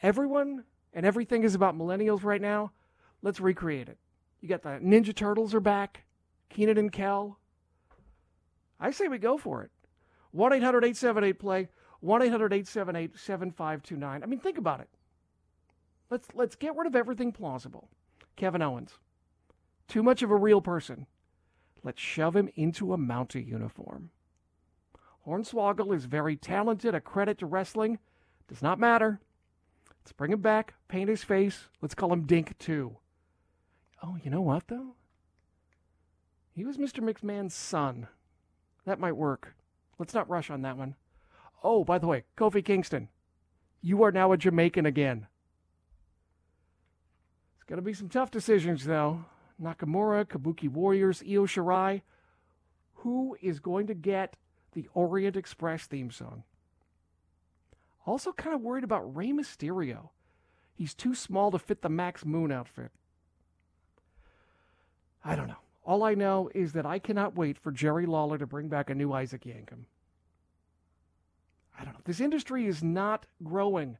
everyone 0.02 0.64
and 0.94 1.06
everything 1.06 1.44
is 1.44 1.56
about 1.56 1.78
millennials 1.78 2.24
right 2.24 2.42
now. 2.42 2.72
Let's 3.22 3.40
recreate 3.40 3.90
it. 3.90 3.98
You 4.42 4.50
got 4.50 4.62
the 4.62 4.70
Ninja 4.70 5.16
Turtles 5.16 5.54
are 5.54 5.60
back, 5.60 6.04
Kenan 6.50 6.78
and 6.78 6.92
Kel. 6.92 7.40
I 8.80 8.92
say 8.92 9.08
we 9.08 9.18
go 9.18 9.38
for 9.38 9.64
it. 9.64 9.72
1 10.32 10.54
800 10.54 10.84
878 10.84 11.40
play. 11.40 11.70
1 12.00 12.22
800 12.22 12.54
878 12.54 13.18
7529. 13.18 14.24
I 14.24 14.26
mean, 14.26 14.40
think 14.40 14.58
about 14.58 14.82
it. 14.82 14.90
Let's, 16.10 16.28
let's 16.34 16.56
get 16.56 16.76
rid 16.76 16.88
of 16.88 16.96
everything 16.96 17.32
plausible. 17.32 17.90
Kevin 18.36 18.62
Owens, 18.62 19.00
too 19.88 20.04
much 20.04 20.22
of 20.22 20.30
a 20.30 20.36
real 20.36 20.62
person. 20.62 21.08
Let's 21.84 22.02
shove 22.02 22.36
him 22.36 22.50
into 22.56 22.94
a 22.94 22.98
Mountie 22.98 23.46
uniform. 23.46 24.12
Hornswoggle 25.26 25.94
is 25.96 26.06
very 26.06 26.38
talented, 26.38 26.94
a 26.94 27.02
credit 27.02 27.40
to 27.40 27.46
wrestling. 27.46 28.00
Does 28.48 28.62
not 28.62 28.80
matter. 28.80 29.20
Let's 30.08 30.16
bring 30.16 30.32
him 30.32 30.40
back, 30.40 30.76
paint 30.88 31.10
his 31.10 31.26
face. 31.26 31.68
Let's 31.82 31.94
call 31.94 32.14
him 32.14 32.22
Dink 32.22 32.58
2. 32.60 32.96
Oh, 34.02 34.18
you 34.24 34.32
know 34.32 34.40
what, 34.40 34.70
though? 34.70 34.96
He 36.56 36.64
was 36.64 36.78
Mr. 36.78 37.04
McMahon's 37.04 37.54
son. 37.54 38.08
That 38.86 39.02
might 39.02 39.18
work. 39.18 39.54
Let's 40.00 40.14
not 40.14 40.30
rush 40.30 40.50
on 40.50 40.62
that 40.62 40.78
one. 40.78 40.96
Oh, 41.62 41.84
by 41.84 41.98
the 41.98 42.08
way, 42.08 42.24
Kofi 42.38 42.64
Kingston, 42.64 43.10
you 43.82 44.02
are 44.02 44.14
now 44.14 44.32
a 44.32 44.38
Jamaican 44.38 44.86
again. 44.86 45.28
It's 47.58 47.66
going 47.66 47.76
to 47.76 47.86
be 47.86 47.94
some 47.94 48.08
tough 48.08 48.32
decisions, 48.32 48.86
though. 48.86 49.26
Nakamura, 49.62 50.24
Kabuki 50.24 50.70
Warriors, 50.70 51.22
Io 51.22 51.46
Shirai. 51.46 52.02
Who 52.94 53.36
is 53.42 53.60
going 53.60 53.88
to 53.88 53.94
get 53.94 54.38
the 54.72 54.88
Orient 54.94 55.36
Express 55.36 55.86
theme 55.86 56.12
song? 56.12 56.44
Also, 58.08 58.32
kind 58.32 58.56
of 58.56 58.62
worried 58.62 58.86
about 58.86 59.16
Rey 59.16 59.32
Mysterio. 59.32 60.10
He's 60.74 60.94
too 60.94 61.14
small 61.14 61.52
to 61.52 61.60
fit 61.60 61.82
the 61.82 61.90
Max 61.90 62.24
Moon 62.24 62.54
outfit. 62.54 62.92
I 65.26 65.36
don't 65.36 65.50
know. 65.50 65.58
All 65.84 66.04
I 66.04 66.14
know 66.14 66.50
is 66.56 66.72
that 66.72 66.86
I 66.86 67.00
cannot 67.00 67.36
wait 67.36 67.58
for 67.58 67.72
Jerry 67.72 68.06
Lawler 68.06 68.38
to 68.38 68.48
bring 68.48 68.70
back 68.70 68.90
a 68.90 68.96
new 68.96 69.12
Isaac 69.12 69.44
Yankem. 69.44 69.86
I 71.78 71.84
don't 71.84 71.94
know. 71.94 72.00
This 72.06 72.22
industry 72.22 72.66
is 72.66 72.82
not 72.82 73.26
growing. 73.44 73.98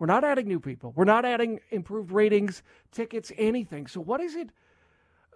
We're 0.00 0.06
not 0.06 0.24
adding 0.24 0.48
new 0.48 0.60
people. 0.60 0.92
We're 0.96 1.04
not 1.04 1.24
adding 1.24 1.60
improved 1.70 2.10
ratings, 2.10 2.62
tickets, 2.90 3.30
anything. 3.38 3.86
So 3.86 4.00
what 4.00 4.20
is 4.20 4.34
it? 4.34 4.50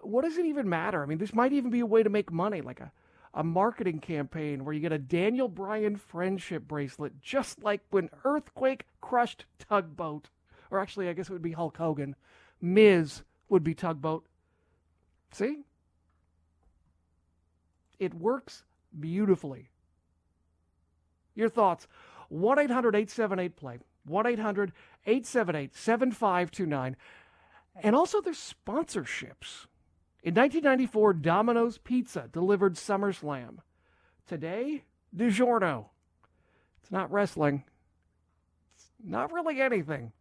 What 0.01 0.25
does 0.25 0.37
it 0.37 0.45
even 0.45 0.67
matter? 0.67 1.01
I 1.01 1.05
mean, 1.05 1.19
this 1.19 1.33
might 1.33 1.53
even 1.53 1.71
be 1.71 1.79
a 1.79 1.85
way 1.85 2.03
to 2.03 2.09
make 2.09 2.31
money, 2.33 2.59
like 2.59 2.81
a, 2.81 2.91
a 3.33 3.43
marketing 3.43 3.99
campaign 3.99 4.63
where 4.63 4.73
you 4.73 4.79
get 4.79 4.91
a 4.91 4.99
Daniel 4.99 5.47
Bryan 5.47 5.95
friendship 5.95 6.67
bracelet, 6.67 7.21
just 7.21 7.63
like 7.63 7.81
when 7.89 8.09
Earthquake 8.23 8.85
crushed 9.01 9.45
Tugboat. 9.57 10.29
Or 10.69 10.79
actually, 10.79 11.09
I 11.09 11.13
guess 11.13 11.29
it 11.29 11.33
would 11.33 11.41
be 11.41 11.53
Hulk 11.53 11.77
Hogan. 11.77 12.15
Miz 12.61 13.23
would 13.49 13.63
be 13.63 13.73
Tugboat. 13.73 14.25
See? 15.31 15.63
It 17.99 18.13
works 18.13 18.63
beautifully. 18.99 19.69
Your 21.35 21.49
thoughts 21.49 21.87
1 22.29 22.59
800 22.59 22.95
878 22.95 23.55
play. 23.55 23.79
1 24.05 24.27
800 24.27 24.71
878 25.05 25.75
7529. 25.75 26.95
And 27.81 27.95
also 27.95 28.21
there's 28.21 28.53
sponsorships. 28.67 29.65
In 30.23 30.35
1994, 30.35 31.13
Domino's 31.15 31.77
Pizza 31.77 32.29
delivered 32.31 32.75
SummerSlam. 32.75 33.57
Today, 34.25 34.85
DiGiorno. 35.15 35.87
It's 36.81 36.91
not 36.91 37.11
wrestling. 37.11 37.65
It's 38.73 38.85
not 39.03 39.33
really 39.33 39.59
anything. 39.59 40.13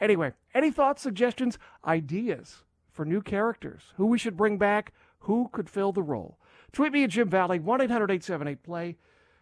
Anyway, 0.00 0.32
any 0.52 0.72
thoughts, 0.72 1.00
suggestions, 1.00 1.58
ideas 1.84 2.64
for 2.90 3.04
new 3.04 3.22
characters? 3.22 3.92
Who 3.96 4.06
we 4.06 4.18
should 4.18 4.36
bring 4.36 4.58
back? 4.58 4.92
Who 5.20 5.48
could 5.52 5.70
fill 5.70 5.92
the 5.92 6.02
role? 6.02 6.38
Tweet 6.72 6.92
me 6.92 7.04
at 7.04 7.10
Jim 7.10 7.28
Valley, 7.28 7.60
1 7.60 7.82
800 7.82 8.10
878 8.10 8.62
play. 8.64 8.96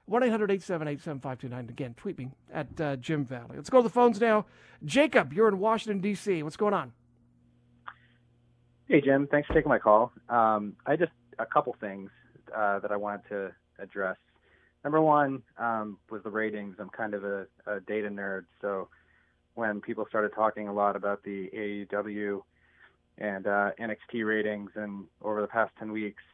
1 0.04 0.22
800 0.22 0.50
878 0.50 1.00
7529. 1.00 1.68
Again, 1.70 1.94
tweet 1.96 2.18
me 2.18 2.30
at 2.52 2.78
uh, 2.78 2.96
Jim 2.96 3.24
Valley. 3.24 3.56
Let's 3.56 3.70
go 3.70 3.78
to 3.78 3.84
the 3.84 3.88
phones 3.88 4.20
now. 4.20 4.44
Jacob, 4.84 5.32
you're 5.32 5.48
in 5.48 5.58
Washington, 5.58 6.00
D.C. 6.00 6.42
What's 6.42 6.58
going 6.58 6.74
on? 6.74 6.92
Hey, 8.90 9.00
Jim. 9.00 9.28
Thanks 9.30 9.46
for 9.46 9.54
taking 9.54 9.68
my 9.68 9.78
call. 9.78 10.10
Um, 10.28 10.74
I 10.84 10.96
just 10.96 11.12
a 11.38 11.46
couple 11.46 11.76
things 11.80 12.10
uh, 12.52 12.80
that 12.80 12.90
I 12.90 12.96
wanted 12.96 13.20
to 13.28 13.52
address. 13.78 14.16
Number 14.82 15.00
one 15.00 15.44
um, 15.58 15.96
was 16.10 16.24
the 16.24 16.30
ratings. 16.30 16.74
I'm 16.80 16.90
kind 16.90 17.14
of 17.14 17.22
a, 17.22 17.46
a, 17.68 17.78
data 17.86 18.08
nerd, 18.08 18.46
so 18.60 18.88
when 19.54 19.80
people 19.80 20.06
started 20.08 20.32
talking 20.34 20.66
a 20.66 20.72
lot 20.72 20.96
about 20.96 21.22
the 21.22 21.48
AEW 21.56 22.40
and 23.18 23.46
uh, 23.46 23.70
NXT 23.80 24.26
ratings, 24.26 24.72
and 24.74 25.04
over 25.22 25.40
the 25.40 25.46
past 25.46 25.70
ten 25.78 25.92
weeks, 25.92 26.24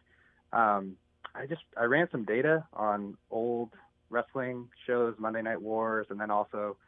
um, 0.54 0.96
I 1.34 1.44
just 1.44 1.60
I 1.76 1.84
ran 1.84 2.08
some 2.10 2.24
data 2.24 2.64
on 2.72 3.18
old 3.30 3.68
wrestling 4.08 4.66
shows, 4.86 5.14
Monday 5.18 5.42
Night 5.42 5.60
Wars, 5.60 6.06
and 6.08 6.18
then 6.18 6.30
also 6.30 6.78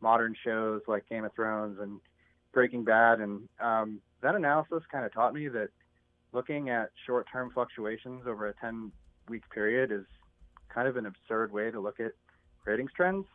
modern 0.00 0.34
shows 0.42 0.80
like 0.88 1.06
Game 1.10 1.26
of 1.26 1.34
Thrones 1.34 1.76
and 1.78 2.00
Breaking 2.54 2.84
Bad, 2.84 3.20
and 3.20 3.46
um, 3.60 4.00
that 4.22 4.34
analysis 4.34 4.82
kind 4.90 5.04
of 5.04 5.12
taught 5.12 5.34
me 5.34 5.48
that 5.48 5.68
looking 6.32 6.70
at 6.70 6.90
short-term 7.06 7.50
fluctuations 7.52 8.22
over 8.26 8.48
a 8.48 8.54
10-week 8.54 9.42
period 9.50 9.90
is 9.90 10.04
kind 10.72 10.86
of 10.86 10.96
an 10.96 11.06
absurd 11.06 11.52
way 11.52 11.70
to 11.70 11.80
look 11.80 12.00
at 12.00 12.12
ratings 12.64 12.90
trends. 12.94 13.26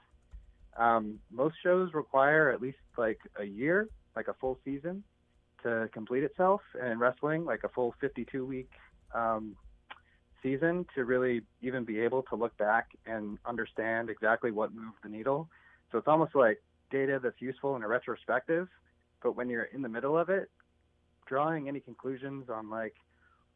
Um, 0.78 1.20
most 1.32 1.56
shows 1.64 1.94
require 1.94 2.50
at 2.52 2.62
least 2.62 2.78
like 2.98 3.20
a 3.40 3.44
year, 3.44 3.90
like 4.16 4.28
a 4.28 4.34
full 4.34 4.60
season, 4.64 5.04
to 5.64 5.90
complete 5.94 6.24
itself, 6.24 6.62
and 6.80 6.92
in 6.92 7.00
wrestling, 7.00 7.46
like 7.46 7.64
a 7.64 7.70
full 7.70 7.96
52-week 8.02 8.70
um, 9.14 9.56
season 10.44 10.86
to 10.96 11.06
really 11.06 11.42
even 11.62 11.84
be 11.84 12.00
able 12.00 12.24
to 12.24 12.36
look 12.36 12.56
back 12.58 12.90
and 13.06 13.38
understand 13.46 14.10
exactly 14.10 14.52
what 14.52 14.74
moved 14.74 14.98
the 15.04 15.10
needle. 15.10 15.50
So 15.92 15.98
it's 15.98 16.08
almost 16.08 16.36
like 16.36 16.62
data 16.92 17.20
that's 17.22 17.42
useful 17.42 17.76
in 17.76 17.84
a 17.84 17.88
retrospective, 17.88 18.68
but 19.24 19.36
when 19.36 19.50
you're 19.50 19.64
in 19.64 19.82
the 19.82 19.90
middle 19.90 20.18
of 20.18 20.30
it, 20.30 20.50
drawing 21.26 21.68
any 21.68 21.80
conclusions 21.80 22.50
on 22.50 22.70
like 22.70 22.96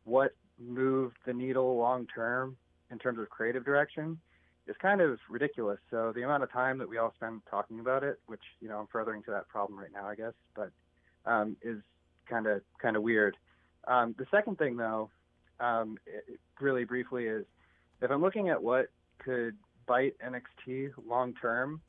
what 0.03 0.31
moved 0.59 1.17
the 1.25 1.33
needle 1.33 1.77
long 1.77 2.07
term 2.13 2.57
in 2.91 2.97
terms 2.99 3.19
of 3.19 3.29
creative 3.29 3.63
direction 3.63 4.19
is 4.67 4.75
kind 4.81 5.01
of 5.01 5.17
ridiculous. 5.29 5.79
So 5.89 6.11
the 6.13 6.23
amount 6.23 6.43
of 6.43 6.51
time 6.51 6.77
that 6.77 6.87
we 6.87 6.97
all 6.97 7.13
spend 7.15 7.41
talking 7.49 7.79
about 7.79 8.03
it, 8.03 8.19
which 8.27 8.41
you 8.61 8.69
know 8.69 8.79
I'm 8.79 8.87
furthering 8.87 9.23
to 9.23 9.31
that 9.31 9.47
problem 9.47 9.79
right 9.79 9.91
now, 9.93 10.07
I 10.07 10.15
guess, 10.15 10.33
but 10.55 10.71
um, 11.25 11.57
is 11.61 11.79
kind 12.29 12.47
of 12.47 12.61
kind 12.81 12.95
of 12.95 13.03
weird. 13.03 13.35
Um, 13.87 14.13
the 14.17 14.25
second 14.29 14.57
thing, 14.57 14.77
though, 14.77 15.09
um, 15.59 15.97
it, 16.05 16.39
really 16.59 16.83
briefly, 16.83 17.25
is 17.25 17.45
if 18.01 18.11
I'm 18.11 18.21
looking 18.21 18.49
at 18.49 18.61
what 18.61 18.89
could 19.17 19.55
bite 19.87 20.15
NXT 20.25 20.91
long 21.07 21.33
term, 21.33 21.81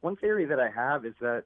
one 0.00 0.16
theory 0.16 0.44
that 0.44 0.60
I 0.60 0.70
have 0.70 1.04
is 1.06 1.14
that 1.20 1.44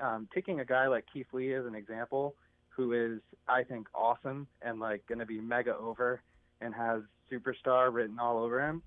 um, 0.00 0.28
taking 0.34 0.60
a 0.60 0.64
guy 0.64 0.88
like 0.88 1.04
Keith 1.12 1.26
Lee 1.32 1.54
as 1.54 1.66
an 1.66 1.74
example, 1.74 2.34
who 2.76 2.92
is 2.92 3.20
I 3.48 3.62
think 3.64 3.86
awesome 3.94 4.46
and 4.62 4.80
like 4.80 5.06
going 5.06 5.18
to 5.18 5.26
be 5.26 5.40
mega 5.40 5.76
over 5.76 6.22
and 6.60 6.74
has 6.74 7.02
superstar 7.30 7.92
written 7.92 8.18
all 8.18 8.38
over 8.38 8.60
him. 8.60 8.82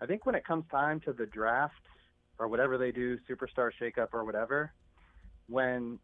I 0.00 0.06
think 0.06 0.26
when 0.26 0.34
it 0.34 0.44
comes 0.44 0.64
time 0.70 1.00
to 1.00 1.12
the 1.12 1.26
draft 1.26 1.74
or 2.38 2.48
whatever 2.48 2.78
they 2.78 2.90
do, 2.90 3.18
superstar 3.28 3.70
shakeup 3.80 4.08
or 4.12 4.24
whatever, 4.24 4.72
when 5.48 5.98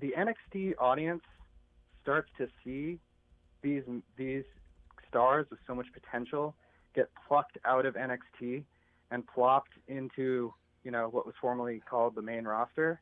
the 0.00 0.12
NXT 0.16 0.74
audience 0.78 1.22
starts 2.02 2.30
to 2.38 2.48
see 2.64 2.98
these 3.62 3.82
these 4.16 4.44
stars 5.08 5.46
with 5.50 5.60
so 5.66 5.74
much 5.74 5.86
potential 5.92 6.54
get 6.94 7.08
plucked 7.28 7.58
out 7.64 7.86
of 7.86 7.94
NXT 7.94 8.64
and 9.10 9.26
plopped 9.26 9.72
into 9.88 10.52
you 10.82 10.90
know 10.90 11.08
what 11.10 11.26
was 11.26 11.34
formerly 11.40 11.82
called 11.88 12.14
the 12.14 12.22
main 12.22 12.44
roster, 12.44 13.00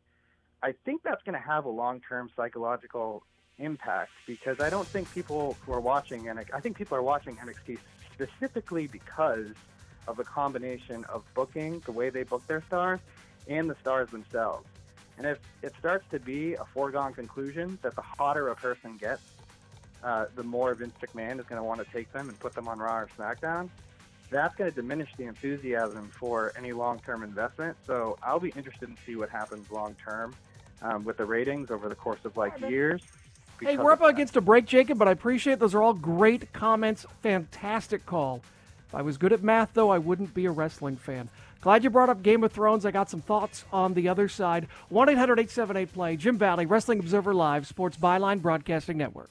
I 0.62 0.73
think 0.85 1.03
that's 1.03 1.23
going 1.23 1.41
to 1.41 1.47
have 1.47 1.65
a 1.65 1.71
long-term 1.71 2.31
psychological 2.35 3.23
impact 3.59 4.11
because 4.27 4.61
I 4.61 4.71
don't 4.71 4.87
think 4.87 5.12
people 5.12 5.57
who 5.65 5.73
are 5.73 5.81
watching 5.81 6.25
NXT, 6.25 6.55
I 6.55 6.61
think 6.61 6.77
people 6.77 6.97
are 6.97 7.03
watching 7.03 7.37
NXT 7.37 7.79
specifically 8.12 8.87
because 8.88 9.49
of 10.09 10.17
the 10.17 10.25
combination 10.25 11.05
of 11.05 11.23
booking, 11.35 11.81
the 11.81 11.93
way 11.93 12.11
they 12.11 12.25
book 12.25 12.47
their 12.47 12.62
stars, 12.62 13.00
and 13.47 13.69
the 13.71 13.77
stars 13.81 14.11
themselves. 14.11 14.67
And 15.17 15.27
if 15.27 15.38
it 15.62 15.75
starts 15.79 16.05
to 16.11 16.19
be 16.19 16.55
a 16.55 16.65
foregone 16.65 17.12
conclusion 17.12 17.79
that 17.83 17.95
the 17.95 18.03
hotter 18.03 18.49
a 18.49 18.57
person 18.57 18.97
gets, 18.97 19.23
uh, 20.03 20.27
the 20.35 20.45
more 20.45 20.75
Vince 20.75 20.95
McMahon 21.03 21.41
is 21.41 21.47
going 21.47 21.61
to 21.61 21.62
want 21.65 21.85
to 21.85 21.93
take 21.93 22.12
them 22.12 22.29
and 22.29 22.38
put 22.38 22.55
them 22.55 22.68
on 22.68 22.79
Raw 22.79 22.99
or 22.99 23.09
SmackDown, 23.18 23.68
that's 24.31 24.55
going 24.55 24.71
to 24.71 24.75
diminish 24.75 25.11
the 25.16 25.25
enthusiasm 25.25 26.11
for 26.12 26.53
any 26.57 26.73
long-term 26.73 27.23
investment. 27.23 27.77
So 27.87 28.18
I'll 28.23 28.40
be 28.40 28.51
interested 28.51 28.94
to 28.94 29.03
see 29.05 29.16
what 29.16 29.31
happens 29.31 29.71
long-term 29.71 30.35
um, 30.83 31.05
with 31.05 31.17
the 31.17 31.25
ratings 31.25 31.71
over 31.71 31.88
the 31.88 31.95
course 31.95 32.25
of 32.25 32.37
like 32.37 32.59
years. 32.61 33.03
Hey, 33.61 33.77
we're 33.77 33.93
up 33.93 34.03
against 34.03 34.37
a 34.37 34.41
break, 34.41 34.67
Jacob, 34.67 34.99
but 34.99 35.09
I 35.09 35.11
appreciate 35.11 35.59
those 35.59 35.75
are 35.75 35.83
all 35.83 35.95
great 35.95 36.53
comments. 36.53 37.05
Fantastic 37.23 38.07
call. 38.07 38.43
If 38.87 38.95
I 38.95 39.03
was 39.03 39.19
good 39.19 39.33
at 39.33 39.43
math, 39.43 39.71
though, 39.75 39.91
I 39.91 39.99
wouldn't 39.99 40.33
be 40.33 40.47
a 40.47 40.51
wrestling 40.51 40.97
fan. 40.97 41.29
Glad 41.61 41.83
you 41.83 41.91
brought 41.91 42.09
up 42.09 42.23
Game 42.23 42.45
of 42.45 42.53
Thrones. 42.53 42.87
I 42.87 42.93
got 42.93 43.11
some 43.11 43.21
thoughts 43.21 43.64
on 43.73 43.95
the 43.95 44.09
other 44.09 44.29
side. 44.29 44.69
1 44.91 45.09
800 45.09 45.41
878 45.41 45.93
Play. 45.93 46.17
Jim 46.17 46.38
Valley, 46.38 46.67
Wrestling 46.67 47.01
Observer 47.01 47.35
Live, 47.35 47.67
Sports 47.67 47.97
Byline 47.97 48.41
Broadcasting 48.41 48.97
Network. 48.97 49.31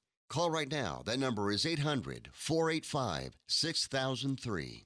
Call 0.31 0.49
right 0.49 0.71
now. 0.71 1.01
That 1.05 1.19
number 1.19 1.51
is 1.51 1.65
800 1.65 2.29
485 2.31 3.35
6003. 3.47 4.85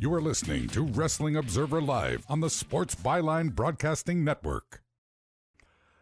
You 0.00 0.14
are 0.14 0.22
listening 0.22 0.68
to 0.68 0.82
Wrestling 0.82 1.36
Observer 1.36 1.82
Live 1.82 2.24
on 2.30 2.40
the 2.40 2.48
Sports 2.48 2.94
Byline 2.94 3.54
Broadcasting 3.54 4.24
Network. 4.24 4.80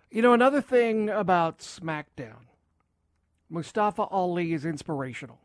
You 0.09 0.23
know, 0.23 0.33
another 0.33 0.61
thing 0.61 1.11
about 1.11 1.59
SmackDown 1.59 2.47
Mustafa 3.49 4.03
Ali 4.05 4.53
is 4.53 4.65
inspirational. 4.65 5.41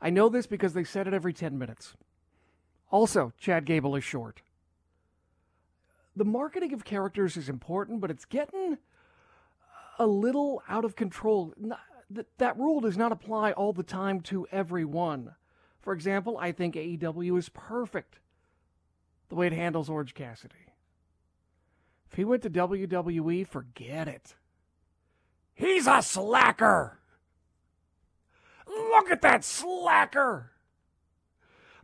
I 0.00 0.08
know 0.08 0.30
this 0.30 0.46
because 0.46 0.72
they 0.72 0.84
said 0.84 1.06
it 1.06 1.12
every 1.12 1.34
10 1.34 1.58
minutes. 1.58 1.92
Also, 2.90 3.32
Chad 3.38 3.64
Gable 3.64 3.96
is 3.96 4.04
short. 4.04 4.42
The 6.14 6.24
marketing 6.24 6.72
of 6.72 6.84
characters 6.84 7.36
is 7.36 7.48
important, 7.48 8.00
but 8.00 8.10
it's 8.10 8.24
getting 8.24 8.78
a 9.98 10.06
little 10.06 10.62
out 10.68 10.84
of 10.84 10.96
control. 10.96 11.52
That 12.38 12.58
rule 12.58 12.80
does 12.80 12.96
not 12.96 13.12
apply 13.12 13.52
all 13.52 13.72
the 13.72 13.82
time 13.82 14.20
to 14.22 14.46
everyone. 14.50 15.34
For 15.82 15.92
example, 15.92 16.38
I 16.38 16.52
think 16.52 16.74
AEW 16.74 17.38
is 17.38 17.48
perfect 17.48 18.18
the 19.28 19.34
way 19.34 19.48
it 19.48 19.52
handles 19.52 19.90
Orange 19.90 20.14
Cassidy. 20.14 20.54
If 22.10 22.16
he 22.16 22.24
went 22.24 22.42
to 22.44 22.50
WWE, 22.50 23.46
forget 23.46 24.08
it. 24.08 24.36
He's 25.54 25.86
a 25.86 26.02
slacker. 26.02 27.00
Look 28.66 29.10
at 29.10 29.22
that 29.22 29.44
slacker. 29.44 30.52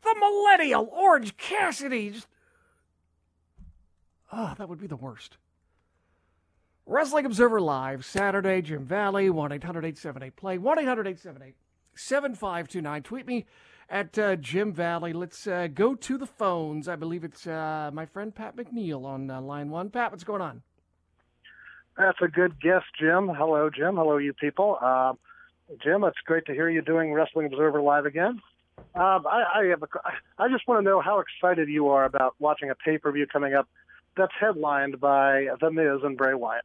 The 0.03 0.17
millennial 0.19 0.89
Orange 0.93 1.37
Cassidy. 1.37 2.11
Just... 2.11 2.27
Oh, 4.33 4.55
that 4.59 4.69
would 4.69 4.81
be 4.81 4.87
the 4.87 4.97
worst. 4.97 5.37
Wrestling 6.87 7.27
Observer 7.27 7.61
Live, 7.61 8.05
Saturday, 8.05 8.61
Jim 8.61 8.85
Valley, 8.85 9.31
1 9.31 9.53
800 9.53 9.85
878 9.85 10.37
play, 10.37 10.59
1 10.59 10.79
800 10.81 11.07
878 11.07 11.55
7529. 11.95 13.03
Tweet 13.03 13.27
me 13.27 13.47
at 13.89 14.19
uh, 14.19 14.37
Jim 14.37 14.73
Valley. 14.73 15.13
Let's 15.13 15.47
uh, 15.47 15.69
go 15.73 15.95
to 15.95 16.19
the 16.19 16.27
phones. 16.27 16.89
I 16.89 16.97
believe 16.97 17.23
it's 17.23 17.47
uh, 17.47 17.91
my 17.93 18.07
friend 18.07 18.35
Pat 18.35 18.57
McNeil 18.57 19.05
on 19.05 19.31
uh, 19.31 19.41
line 19.41 19.71
one. 19.71 19.91
Pat, 19.91 20.11
what's 20.11 20.25
going 20.25 20.43
on? 20.43 20.63
That's 21.97 22.19
a 22.23 22.29
good 22.29 22.61
guess, 22.61 22.83
Jim. 22.99 23.29
Hello, 23.29 23.69
Jim. 23.69 23.97
Hello, 23.97 24.17
you 24.17 24.33
people. 24.33 24.79
Uh, 24.81 25.13
Jim, 25.83 26.05
it's 26.05 26.19
great 26.25 26.47
to 26.47 26.53
hear 26.53 26.69
you 26.69 26.83
doing 26.83 27.13
Wrestling 27.13 27.47
Observer 27.47 27.81
Live 27.83 28.07
again. 28.07 28.41
Um, 28.95 29.27
I, 29.27 29.45
I, 29.55 29.65
have 29.71 29.83
a, 29.83 29.89
I 30.39 30.49
just 30.49 30.67
want 30.69 30.85
to 30.85 30.85
know 30.85 31.01
how 31.01 31.21
excited 31.21 31.69
you 31.69 31.89
are 31.89 32.05
about 32.05 32.35
watching 32.39 32.71
a 32.71 32.75
pay 32.75 32.99
per 32.99 33.11
view 33.13 33.27
coming 33.27 33.55
up 33.55 33.69
that's 34.17 34.33
headlined 34.39 35.01
by 35.01 35.49
The 35.61 35.71
Miz 35.71 36.03
and 36.03 36.17
Bray 36.17 36.35
Wyatt. 36.35 36.65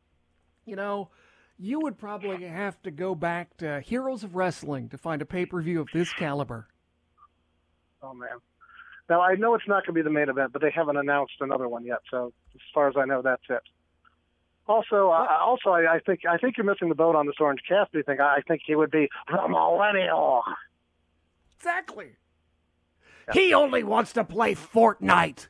You 0.66 0.76
know, 0.76 1.10
you 1.58 1.80
would 1.80 1.98
probably 1.98 2.44
have 2.46 2.82
to 2.84 2.92
go 2.92 3.16
back 3.16 3.56
to 3.58 3.82
Heroes 3.82 4.24
of 4.24 4.36
Wrestling 4.36 4.90
to 4.90 4.98
find 4.98 5.22
a 5.22 5.26
pay 5.26 5.46
per 5.46 5.62
view 5.62 5.82
of 5.82 5.88
this 5.94 6.12
caliber. 6.14 6.68
Oh 8.02 8.14
man. 8.14 8.38
Now 9.10 9.22
I 9.22 9.36
know 9.36 9.56
it's 9.56 9.68
not 9.68 9.86
going 9.86 9.94
to 9.96 10.00
be 10.00 10.02
the 10.02 10.10
main 10.10 10.30
event, 10.30 10.52
but 10.52 10.62
they 10.62 10.72
haven't 10.72 10.98
announced 10.98 11.36
another 11.40 11.68
one 11.68 11.86
yet. 11.86 12.00
So 12.12 12.34
as 12.54 12.62
far 12.74 12.90
as 12.90 12.96
I 12.98 13.06
know, 13.06 13.22
that's 13.22 13.44
it. 13.50 13.62
Also, 14.68 15.10
uh, 15.10 15.26
also, 15.42 15.70
I, 15.70 15.96
I 15.96 16.00
think 16.00 16.22
I 16.30 16.38
think 16.38 16.58
you're 16.58 16.66
missing 16.66 16.90
the 16.90 16.96
boat 16.96 17.16
on 17.16 17.26
this 17.26 17.36
Orange 17.40 17.62
Cassidy 17.68 18.04
thing. 18.04 18.20
I, 18.20 18.38
I 18.38 18.42
think 18.42 18.62
he 18.66 18.76
would 18.76 18.92
be 18.92 19.08
the 19.32 19.48
millennial. 19.48 20.44
Exactly. 21.58 22.12
Yeah. 23.28 23.34
He 23.34 23.54
only 23.54 23.84
wants 23.84 24.14
to 24.14 24.24
play 24.24 24.56
Fortnite. 24.56 25.48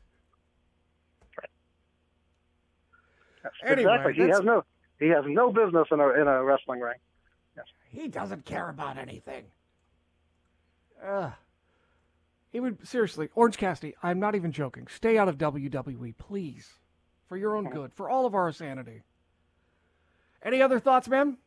Yes, 3.43 3.53
anyway, 3.65 3.93
exactly. 3.93 4.13
He 4.13 4.29
has 4.29 4.41
no 4.41 4.63
he 4.99 5.07
has 5.09 5.23
no 5.27 5.51
business 5.51 5.87
in 5.91 5.99
a 5.99 6.09
in 6.09 6.27
a 6.27 6.43
wrestling 6.43 6.79
ring. 6.79 6.97
Yes. 7.55 7.65
He 7.89 8.07
doesn't 8.07 8.45
care 8.45 8.69
about 8.69 8.97
anything. 8.97 9.45
Ugh. 11.05 11.33
He 12.51 12.59
would 12.59 12.87
seriously, 12.87 13.29
Orange 13.35 13.57
Cassidy. 13.57 13.95
I'm 14.01 14.19
not 14.19 14.35
even 14.35 14.51
joking. 14.51 14.87
Stay 14.87 15.17
out 15.17 15.27
of 15.27 15.37
WWE, 15.37 16.17
please, 16.17 16.71
for 17.27 17.37
your 17.37 17.55
own 17.55 17.69
good, 17.69 17.93
for 17.93 18.09
all 18.09 18.25
of 18.25 18.33
our 18.33 18.51
sanity. 18.51 19.03
Any 20.43 20.61
other 20.61 20.79
thoughts, 20.79 21.07
man? 21.07 21.37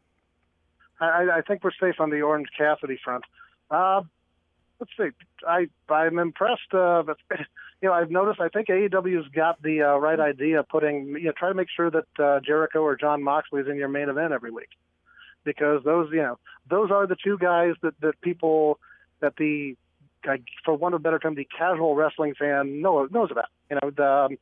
I, 1.01 1.29
I 1.37 1.40
think 1.40 1.64
we're 1.64 1.70
safe 1.81 1.99
on 2.01 2.11
the 2.11 2.20
Orange 2.20 2.49
Cassidy 2.57 2.99
front. 3.03 3.25
Uh, 3.70 4.03
let's 4.81 4.93
see. 4.97 5.11
I 5.47 5.69
I'm 5.93 6.19
impressed. 6.19 6.73
Uh, 6.73 7.03
but 7.05 7.19
you 7.83 7.88
know, 7.88 7.93
I've 7.93 8.11
noticed. 8.11 8.40
I 8.40 8.49
think 8.49 8.69
AEW's 8.69 9.29
got 9.29 9.62
the 9.62 9.83
uh, 9.83 9.97
right 9.97 10.19
idea, 10.19 10.62
putting 10.62 11.09
you 11.11 11.25
know, 11.25 11.33
try 11.37 11.49
to 11.49 11.55
make 11.55 11.69
sure 11.75 11.90
that 11.90 12.07
uh, 12.19 12.40
Jericho 12.40 12.81
or 12.81 12.97
Jon 12.97 13.23
Moxley 13.23 13.61
is 13.61 13.69
in 13.69 13.77
your 13.77 13.88
main 13.88 14.09
event 14.09 14.33
every 14.33 14.51
week, 14.51 14.71
because 15.45 15.83
those 15.85 16.09
you 16.12 16.23
know 16.23 16.38
those 16.69 16.90
are 16.90 17.07
the 17.07 17.16
two 17.23 17.38
guys 17.38 17.75
that 17.83 17.95
that 18.01 18.21
people 18.21 18.79
that 19.21 19.37
the 19.37 19.77
for 20.64 20.75
want 20.75 20.95
of 20.95 21.01
a 21.01 21.03
better 21.03 21.19
term, 21.19 21.35
the 21.35 21.49
casual 21.57 21.95
wrestling 21.95 22.35
fan 22.38 22.83
know, 22.83 23.09
knows 23.11 23.31
about. 23.31 23.49
You 23.71 23.79
know, 23.81 23.90
the, 23.90 24.07
um, 24.07 24.38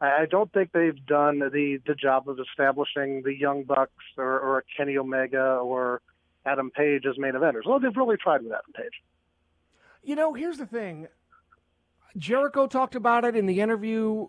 I 0.00 0.26
don't 0.30 0.52
think 0.52 0.72
they've 0.72 1.04
done 1.06 1.40
the 1.40 1.78
the 1.86 1.94
job 1.94 2.28
of 2.28 2.38
establishing 2.38 3.22
the 3.22 3.34
Young 3.36 3.64
Bucks 3.64 4.04
or, 4.16 4.38
or 4.38 4.64
Kenny 4.76 4.96
Omega 4.96 5.56
or 5.56 6.00
Adam 6.46 6.70
Page 6.70 7.04
as 7.06 7.18
main 7.18 7.32
eventers. 7.32 7.66
Well, 7.66 7.80
they've 7.80 7.96
really 7.96 8.16
tried 8.16 8.42
with 8.42 8.52
Adam 8.52 8.72
Page. 8.74 9.02
You 10.02 10.16
know, 10.16 10.34
here's 10.34 10.58
the 10.58 10.66
thing. 10.66 11.08
Jericho 12.16 12.66
talked 12.66 12.94
about 12.94 13.24
it 13.24 13.36
in 13.36 13.46
the 13.46 13.60
interview 13.60 14.28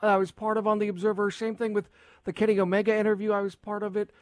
I 0.00 0.16
was 0.16 0.30
part 0.30 0.56
of 0.56 0.66
on 0.66 0.78
the 0.78 0.86
Observer. 0.86 1.30
Same 1.30 1.56
thing 1.56 1.72
with 1.72 1.88
the 2.24 2.32
Kenny 2.32 2.60
Omega 2.60 2.94
interview. 2.94 3.32
I 3.32 3.40
was 3.40 3.56
part 3.56 3.82
of 3.82 3.96
it 3.96 4.12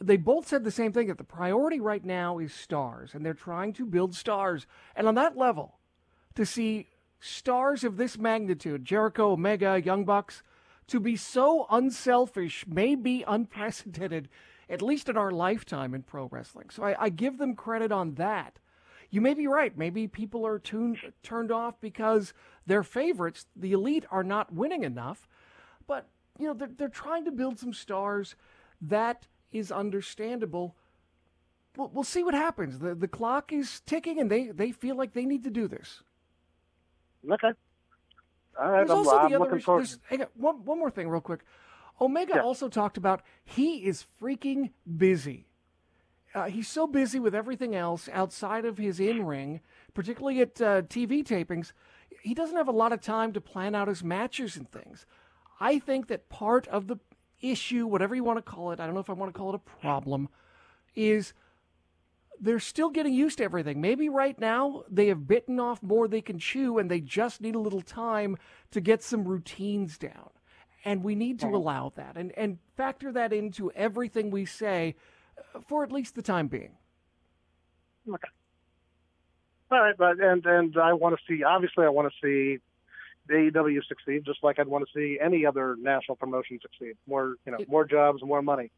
they 0.00 0.16
both 0.16 0.48
said 0.48 0.64
the 0.64 0.70
same 0.70 0.92
thing 0.92 1.08
that 1.08 1.18
the 1.18 1.24
priority 1.24 1.78
right 1.78 2.04
now 2.04 2.38
is 2.38 2.54
stars, 2.54 3.14
and 3.14 3.24
they're 3.24 3.34
trying 3.34 3.72
to 3.74 3.84
build 3.84 4.14
stars. 4.14 4.66
And 4.96 5.06
on 5.06 5.14
that 5.16 5.36
level, 5.36 5.78
to 6.34 6.46
see 6.46 6.88
stars 7.20 7.84
of 7.84 7.98
this 7.98 8.16
magnitude, 8.16 8.84
Jericho, 8.84 9.32
Omega, 9.32 9.80
Young 9.80 10.04
Bucks, 10.04 10.42
to 10.86 11.00
be 11.00 11.16
so 11.16 11.66
unselfish 11.70 12.66
may 12.66 12.94
be 12.94 13.24
unprecedented, 13.28 14.28
at 14.70 14.82
least 14.82 15.08
in 15.08 15.18
our 15.18 15.30
lifetime 15.30 15.94
in 15.94 16.02
pro 16.02 16.28
wrestling. 16.30 16.70
So 16.70 16.82
I, 16.82 17.04
I 17.04 17.08
give 17.10 17.36
them 17.36 17.54
credit 17.54 17.92
on 17.92 18.14
that. 18.14 18.58
You 19.10 19.20
may 19.20 19.34
be 19.34 19.46
right. 19.46 19.76
Maybe 19.76 20.06
people 20.06 20.46
are 20.46 20.58
tuned, 20.58 20.98
turned 21.22 21.50
off 21.50 21.80
because 21.80 22.32
their 22.66 22.82
favorites, 22.82 23.46
the 23.56 23.72
elite, 23.72 24.04
are 24.10 24.22
not 24.22 24.52
winning 24.52 24.84
enough. 24.84 25.28
But, 25.86 26.06
you 26.38 26.46
know, 26.46 26.54
they're, 26.54 26.70
they're 26.76 26.88
trying 26.88 27.24
to 27.24 27.32
build 27.32 27.58
some 27.58 27.72
stars 27.72 28.36
that 28.80 29.26
is 29.50 29.72
understandable. 29.72 30.76
We'll, 31.76 31.88
we'll 31.88 32.04
see 32.04 32.22
what 32.22 32.34
happens. 32.34 32.78
The 32.78 32.94
the 32.94 33.08
clock 33.08 33.52
is 33.52 33.80
ticking, 33.80 34.20
and 34.20 34.30
they, 34.30 34.46
they 34.48 34.70
feel 34.70 34.96
like 34.96 35.12
they 35.12 35.24
need 35.24 35.42
to 35.44 35.50
do 35.50 35.66
this. 35.66 36.02
Okay. 37.28 37.52
All 38.60 38.70
right. 38.70 38.78
There's 38.78 38.90
I'm, 38.90 38.96
also 38.98 39.18
I'm 39.18 39.28
the 39.30 39.36
other 39.36 39.44
looking 39.44 39.58
issue. 39.58 39.64
forward. 39.64 39.88
Hang 40.08 40.22
on, 40.22 40.28
one, 40.34 40.64
one 40.64 40.78
more 40.78 40.90
thing, 40.90 41.08
real 41.08 41.20
quick. 41.20 41.40
Omega 42.00 42.34
Yeah. 42.36 42.42
also 42.42 42.68
talked 42.68 42.96
about 42.96 43.22
he 43.44 43.84
is 43.86 44.06
freaking 44.20 44.70
busy. 44.96 45.46
Uh, 46.34 46.44
he's 46.44 46.68
so 46.68 46.86
busy 46.86 47.18
with 47.18 47.34
everything 47.34 47.74
else 47.74 48.08
outside 48.12 48.64
of 48.64 48.78
his 48.78 49.00
in 49.00 49.26
ring, 49.26 49.60
particularly 49.94 50.40
at 50.40 50.60
uh, 50.60 50.82
TV 50.82 51.24
tapings. 51.24 51.72
He 52.22 52.34
doesn't 52.34 52.56
have 52.56 52.68
a 52.68 52.72
lot 52.72 52.92
of 52.92 53.00
time 53.00 53.32
to 53.32 53.40
plan 53.40 53.74
out 53.74 53.88
his 53.88 54.04
matches 54.04 54.56
and 54.56 54.70
things. 54.70 55.06
I 55.58 55.78
think 55.78 56.06
that 56.08 56.28
part 56.28 56.68
of 56.68 56.86
the 56.86 56.98
issue, 57.40 57.86
whatever 57.86 58.14
you 58.14 58.22
want 58.22 58.38
to 58.38 58.42
call 58.42 58.70
it, 58.70 58.80
I 58.80 58.86
don't 58.86 58.94
know 58.94 59.00
if 59.00 59.10
I 59.10 59.14
want 59.14 59.32
to 59.32 59.38
call 59.38 59.50
it 59.50 59.56
a 59.56 59.80
problem, 59.80 60.28
is 60.94 61.32
they're 62.40 62.60
still 62.60 62.90
getting 62.90 63.12
used 63.12 63.38
to 63.38 63.44
everything. 63.44 63.80
Maybe 63.80 64.08
right 64.08 64.38
now 64.38 64.84
they 64.88 65.08
have 65.08 65.26
bitten 65.26 65.58
off 65.58 65.82
more 65.82 66.08
they 66.08 66.22
can 66.22 66.38
chew 66.38 66.78
and 66.78 66.90
they 66.90 67.00
just 67.00 67.40
need 67.40 67.54
a 67.54 67.60
little 67.60 67.82
time 67.82 68.36
to 68.70 68.80
get 68.80 69.02
some 69.02 69.26
routines 69.26 69.98
down. 69.98 70.30
And 70.84 71.04
we 71.04 71.14
need 71.14 71.40
to 71.40 71.48
allow 71.48 71.92
that 71.96 72.16
and, 72.16 72.32
and 72.38 72.58
factor 72.76 73.12
that 73.12 73.34
into 73.34 73.70
everything 73.72 74.30
we 74.30 74.46
say 74.46 74.94
for 75.66 75.82
at 75.84 75.92
least 75.92 76.14
the 76.14 76.22
time 76.22 76.48
being. 76.48 76.72
Okay. 78.08 78.28
All 79.70 79.80
right, 79.80 79.96
but 79.96 80.18
and 80.20 80.44
and 80.46 80.76
I 80.76 80.92
want 80.94 81.16
to 81.16 81.22
see. 81.28 81.44
Obviously, 81.44 81.84
I 81.84 81.90
want 81.90 82.12
to 82.12 82.16
see 82.20 82.60
the 83.28 83.34
AEW 83.34 83.80
succeed, 83.86 84.24
just 84.24 84.42
like 84.42 84.58
I'd 84.58 84.66
want 84.66 84.84
to 84.86 84.90
see 84.92 85.18
any 85.20 85.46
other 85.46 85.76
national 85.80 86.16
promotion 86.16 86.58
succeed. 86.60 86.96
More, 87.06 87.36
you 87.46 87.52
know, 87.52 87.58
more 87.68 87.84
jobs, 87.84 88.22
more 88.22 88.42
money. 88.42 88.70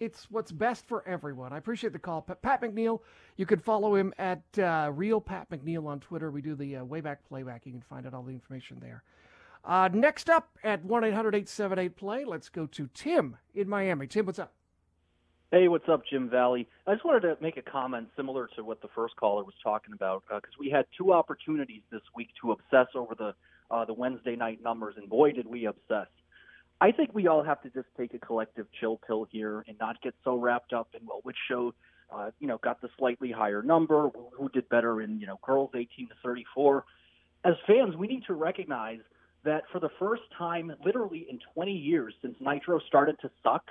It's 0.00 0.28
what's 0.30 0.50
best 0.50 0.86
for 0.86 1.06
everyone. 1.06 1.52
I 1.52 1.58
appreciate 1.58 1.92
the 1.92 2.00
call. 2.00 2.22
Pat 2.22 2.60
McNeil, 2.60 3.00
you 3.36 3.46
can 3.46 3.60
follow 3.60 3.94
him 3.94 4.12
at 4.18 4.42
uh, 4.58 4.90
Real 4.92 5.20
Pat 5.20 5.48
McNeil 5.50 5.86
on 5.86 6.00
Twitter. 6.00 6.32
We 6.32 6.42
do 6.42 6.56
the 6.56 6.76
uh, 6.76 6.84
Wayback 6.84 7.18
Playback. 7.28 7.64
You 7.64 7.72
can 7.72 7.80
find 7.80 8.04
out 8.04 8.12
all 8.12 8.24
the 8.24 8.32
information 8.32 8.78
there. 8.80 9.04
Uh, 9.64 9.88
next 9.92 10.28
up 10.28 10.58
at 10.64 10.84
1 10.84 11.04
800 11.04 11.34
878 11.36 11.96
Play, 11.96 12.24
let's 12.24 12.48
go 12.48 12.66
to 12.66 12.88
Tim 12.92 13.36
in 13.54 13.68
Miami. 13.68 14.06
Tim, 14.08 14.26
what's 14.26 14.40
up? 14.40 14.52
Hey, 15.54 15.68
what's 15.68 15.88
up, 15.88 16.02
Jim 16.10 16.28
Valley? 16.28 16.66
I 16.84 16.94
just 16.94 17.04
wanted 17.04 17.20
to 17.20 17.36
make 17.40 17.56
a 17.56 17.62
comment 17.62 18.08
similar 18.16 18.48
to 18.56 18.64
what 18.64 18.82
the 18.82 18.88
first 18.92 19.14
caller 19.14 19.44
was 19.44 19.54
talking 19.62 19.94
about 19.94 20.24
because 20.28 20.50
we 20.58 20.68
had 20.68 20.84
two 20.98 21.12
opportunities 21.12 21.82
this 21.92 22.00
week 22.16 22.30
to 22.42 22.50
obsess 22.50 22.88
over 22.96 23.14
the 23.14 23.34
uh, 23.70 23.84
the 23.84 23.94
Wednesday 23.94 24.34
night 24.34 24.60
numbers, 24.64 24.96
and 24.96 25.08
boy, 25.08 25.30
did 25.30 25.46
we 25.46 25.66
obsess. 25.66 26.08
I 26.80 26.90
think 26.90 27.14
we 27.14 27.28
all 27.28 27.44
have 27.44 27.62
to 27.62 27.70
just 27.70 27.86
take 27.96 28.14
a 28.14 28.18
collective 28.18 28.66
chill 28.80 28.98
pill 29.06 29.28
here 29.30 29.64
and 29.68 29.78
not 29.78 30.02
get 30.02 30.16
so 30.24 30.34
wrapped 30.36 30.72
up 30.72 30.88
in 30.92 31.06
well, 31.06 31.20
which 31.22 31.36
show, 31.48 31.72
uh, 32.12 32.32
you 32.40 32.48
know, 32.48 32.58
got 32.58 32.80
the 32.82 32.88
slightly 32.98 33.30
higher 33.30 33.62
number, 33.62 34.10
who 34.36 34.48
did 34.48 34.68
better 34.68 35.02
in 35.02 35.20
you 35.20 35.28
know 35.28 35.38
girls 35.40 35.70
18 35.72 36.08
to 36.08 36.14
34. 36.24 36.84
As 37.44 37.54
fans, 37.64 37.94
we 37.94 38.08
need 38.08 38.24
to 38.26 38.34
recognize 38.34 39.02
that 39.44 39.62
for 39.70 39.78
the 39.78 39.90
first 40.00 40.22
time, 40.36 40.72
literally 40.84 41.28
in 41.30 41.38
20 41.54 41.70
years 41.70 42.12
since 42.22 42.34
Nitro 42.40 42.80
started 42.80 43.20
to 43.20 43.30
suck, 43.44 43.62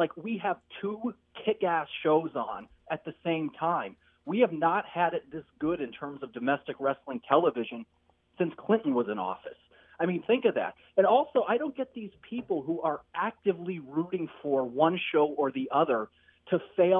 like 0.00 0.16
we 0.16 0.38
have 0.42 0.56
two 0.80 1.14
kick-ass 1.44 1.86
shows 2.02 2.30
on 2.34 2.66
at 2.90 3.04
the 3.04 3.14
same 3.22 3.50
time. 3.50 3.94
We 4.24 4.40
have 4.40 4.52
not 4.52 4.84
had 4.86 5.14
it 5.14 5.30
this 5.30 5.44
good 5.60 5.80
in 5.80 5.92
terms 5.92 6.22
of 6.22 6.32
domestic 6.32 6.76
wrestling 6.80 7.20
television 7.28 7.86
since 8.38 8.52
Clinton 8.56 8.94
was 8.94 9.06
in 9.08 9.18
office. 9.18 9.58
I 10.00 10.06
mean, 10.06 10.22
think 10.26 10.46
of 10.46 10.54
that. 10.54 10.74
And 10.96 11.06
also, 11.06 11.44
I 11.46 11.58
don't 11.58 11.76
get 11.76 11.92
these 11.94 12.10
people 12.28 12.62
who 12.62 12.80
are 12.80 13.02
actively 13.14 13.78
rooting 13.78 14.28
for 14.42 14.64
one 14.64 14.98
show 15.12 15.26
or 15.36 15.52
the 15.52 15.68
other 15.72 16.08
to 16.48 16.58
fail 16.76 16.98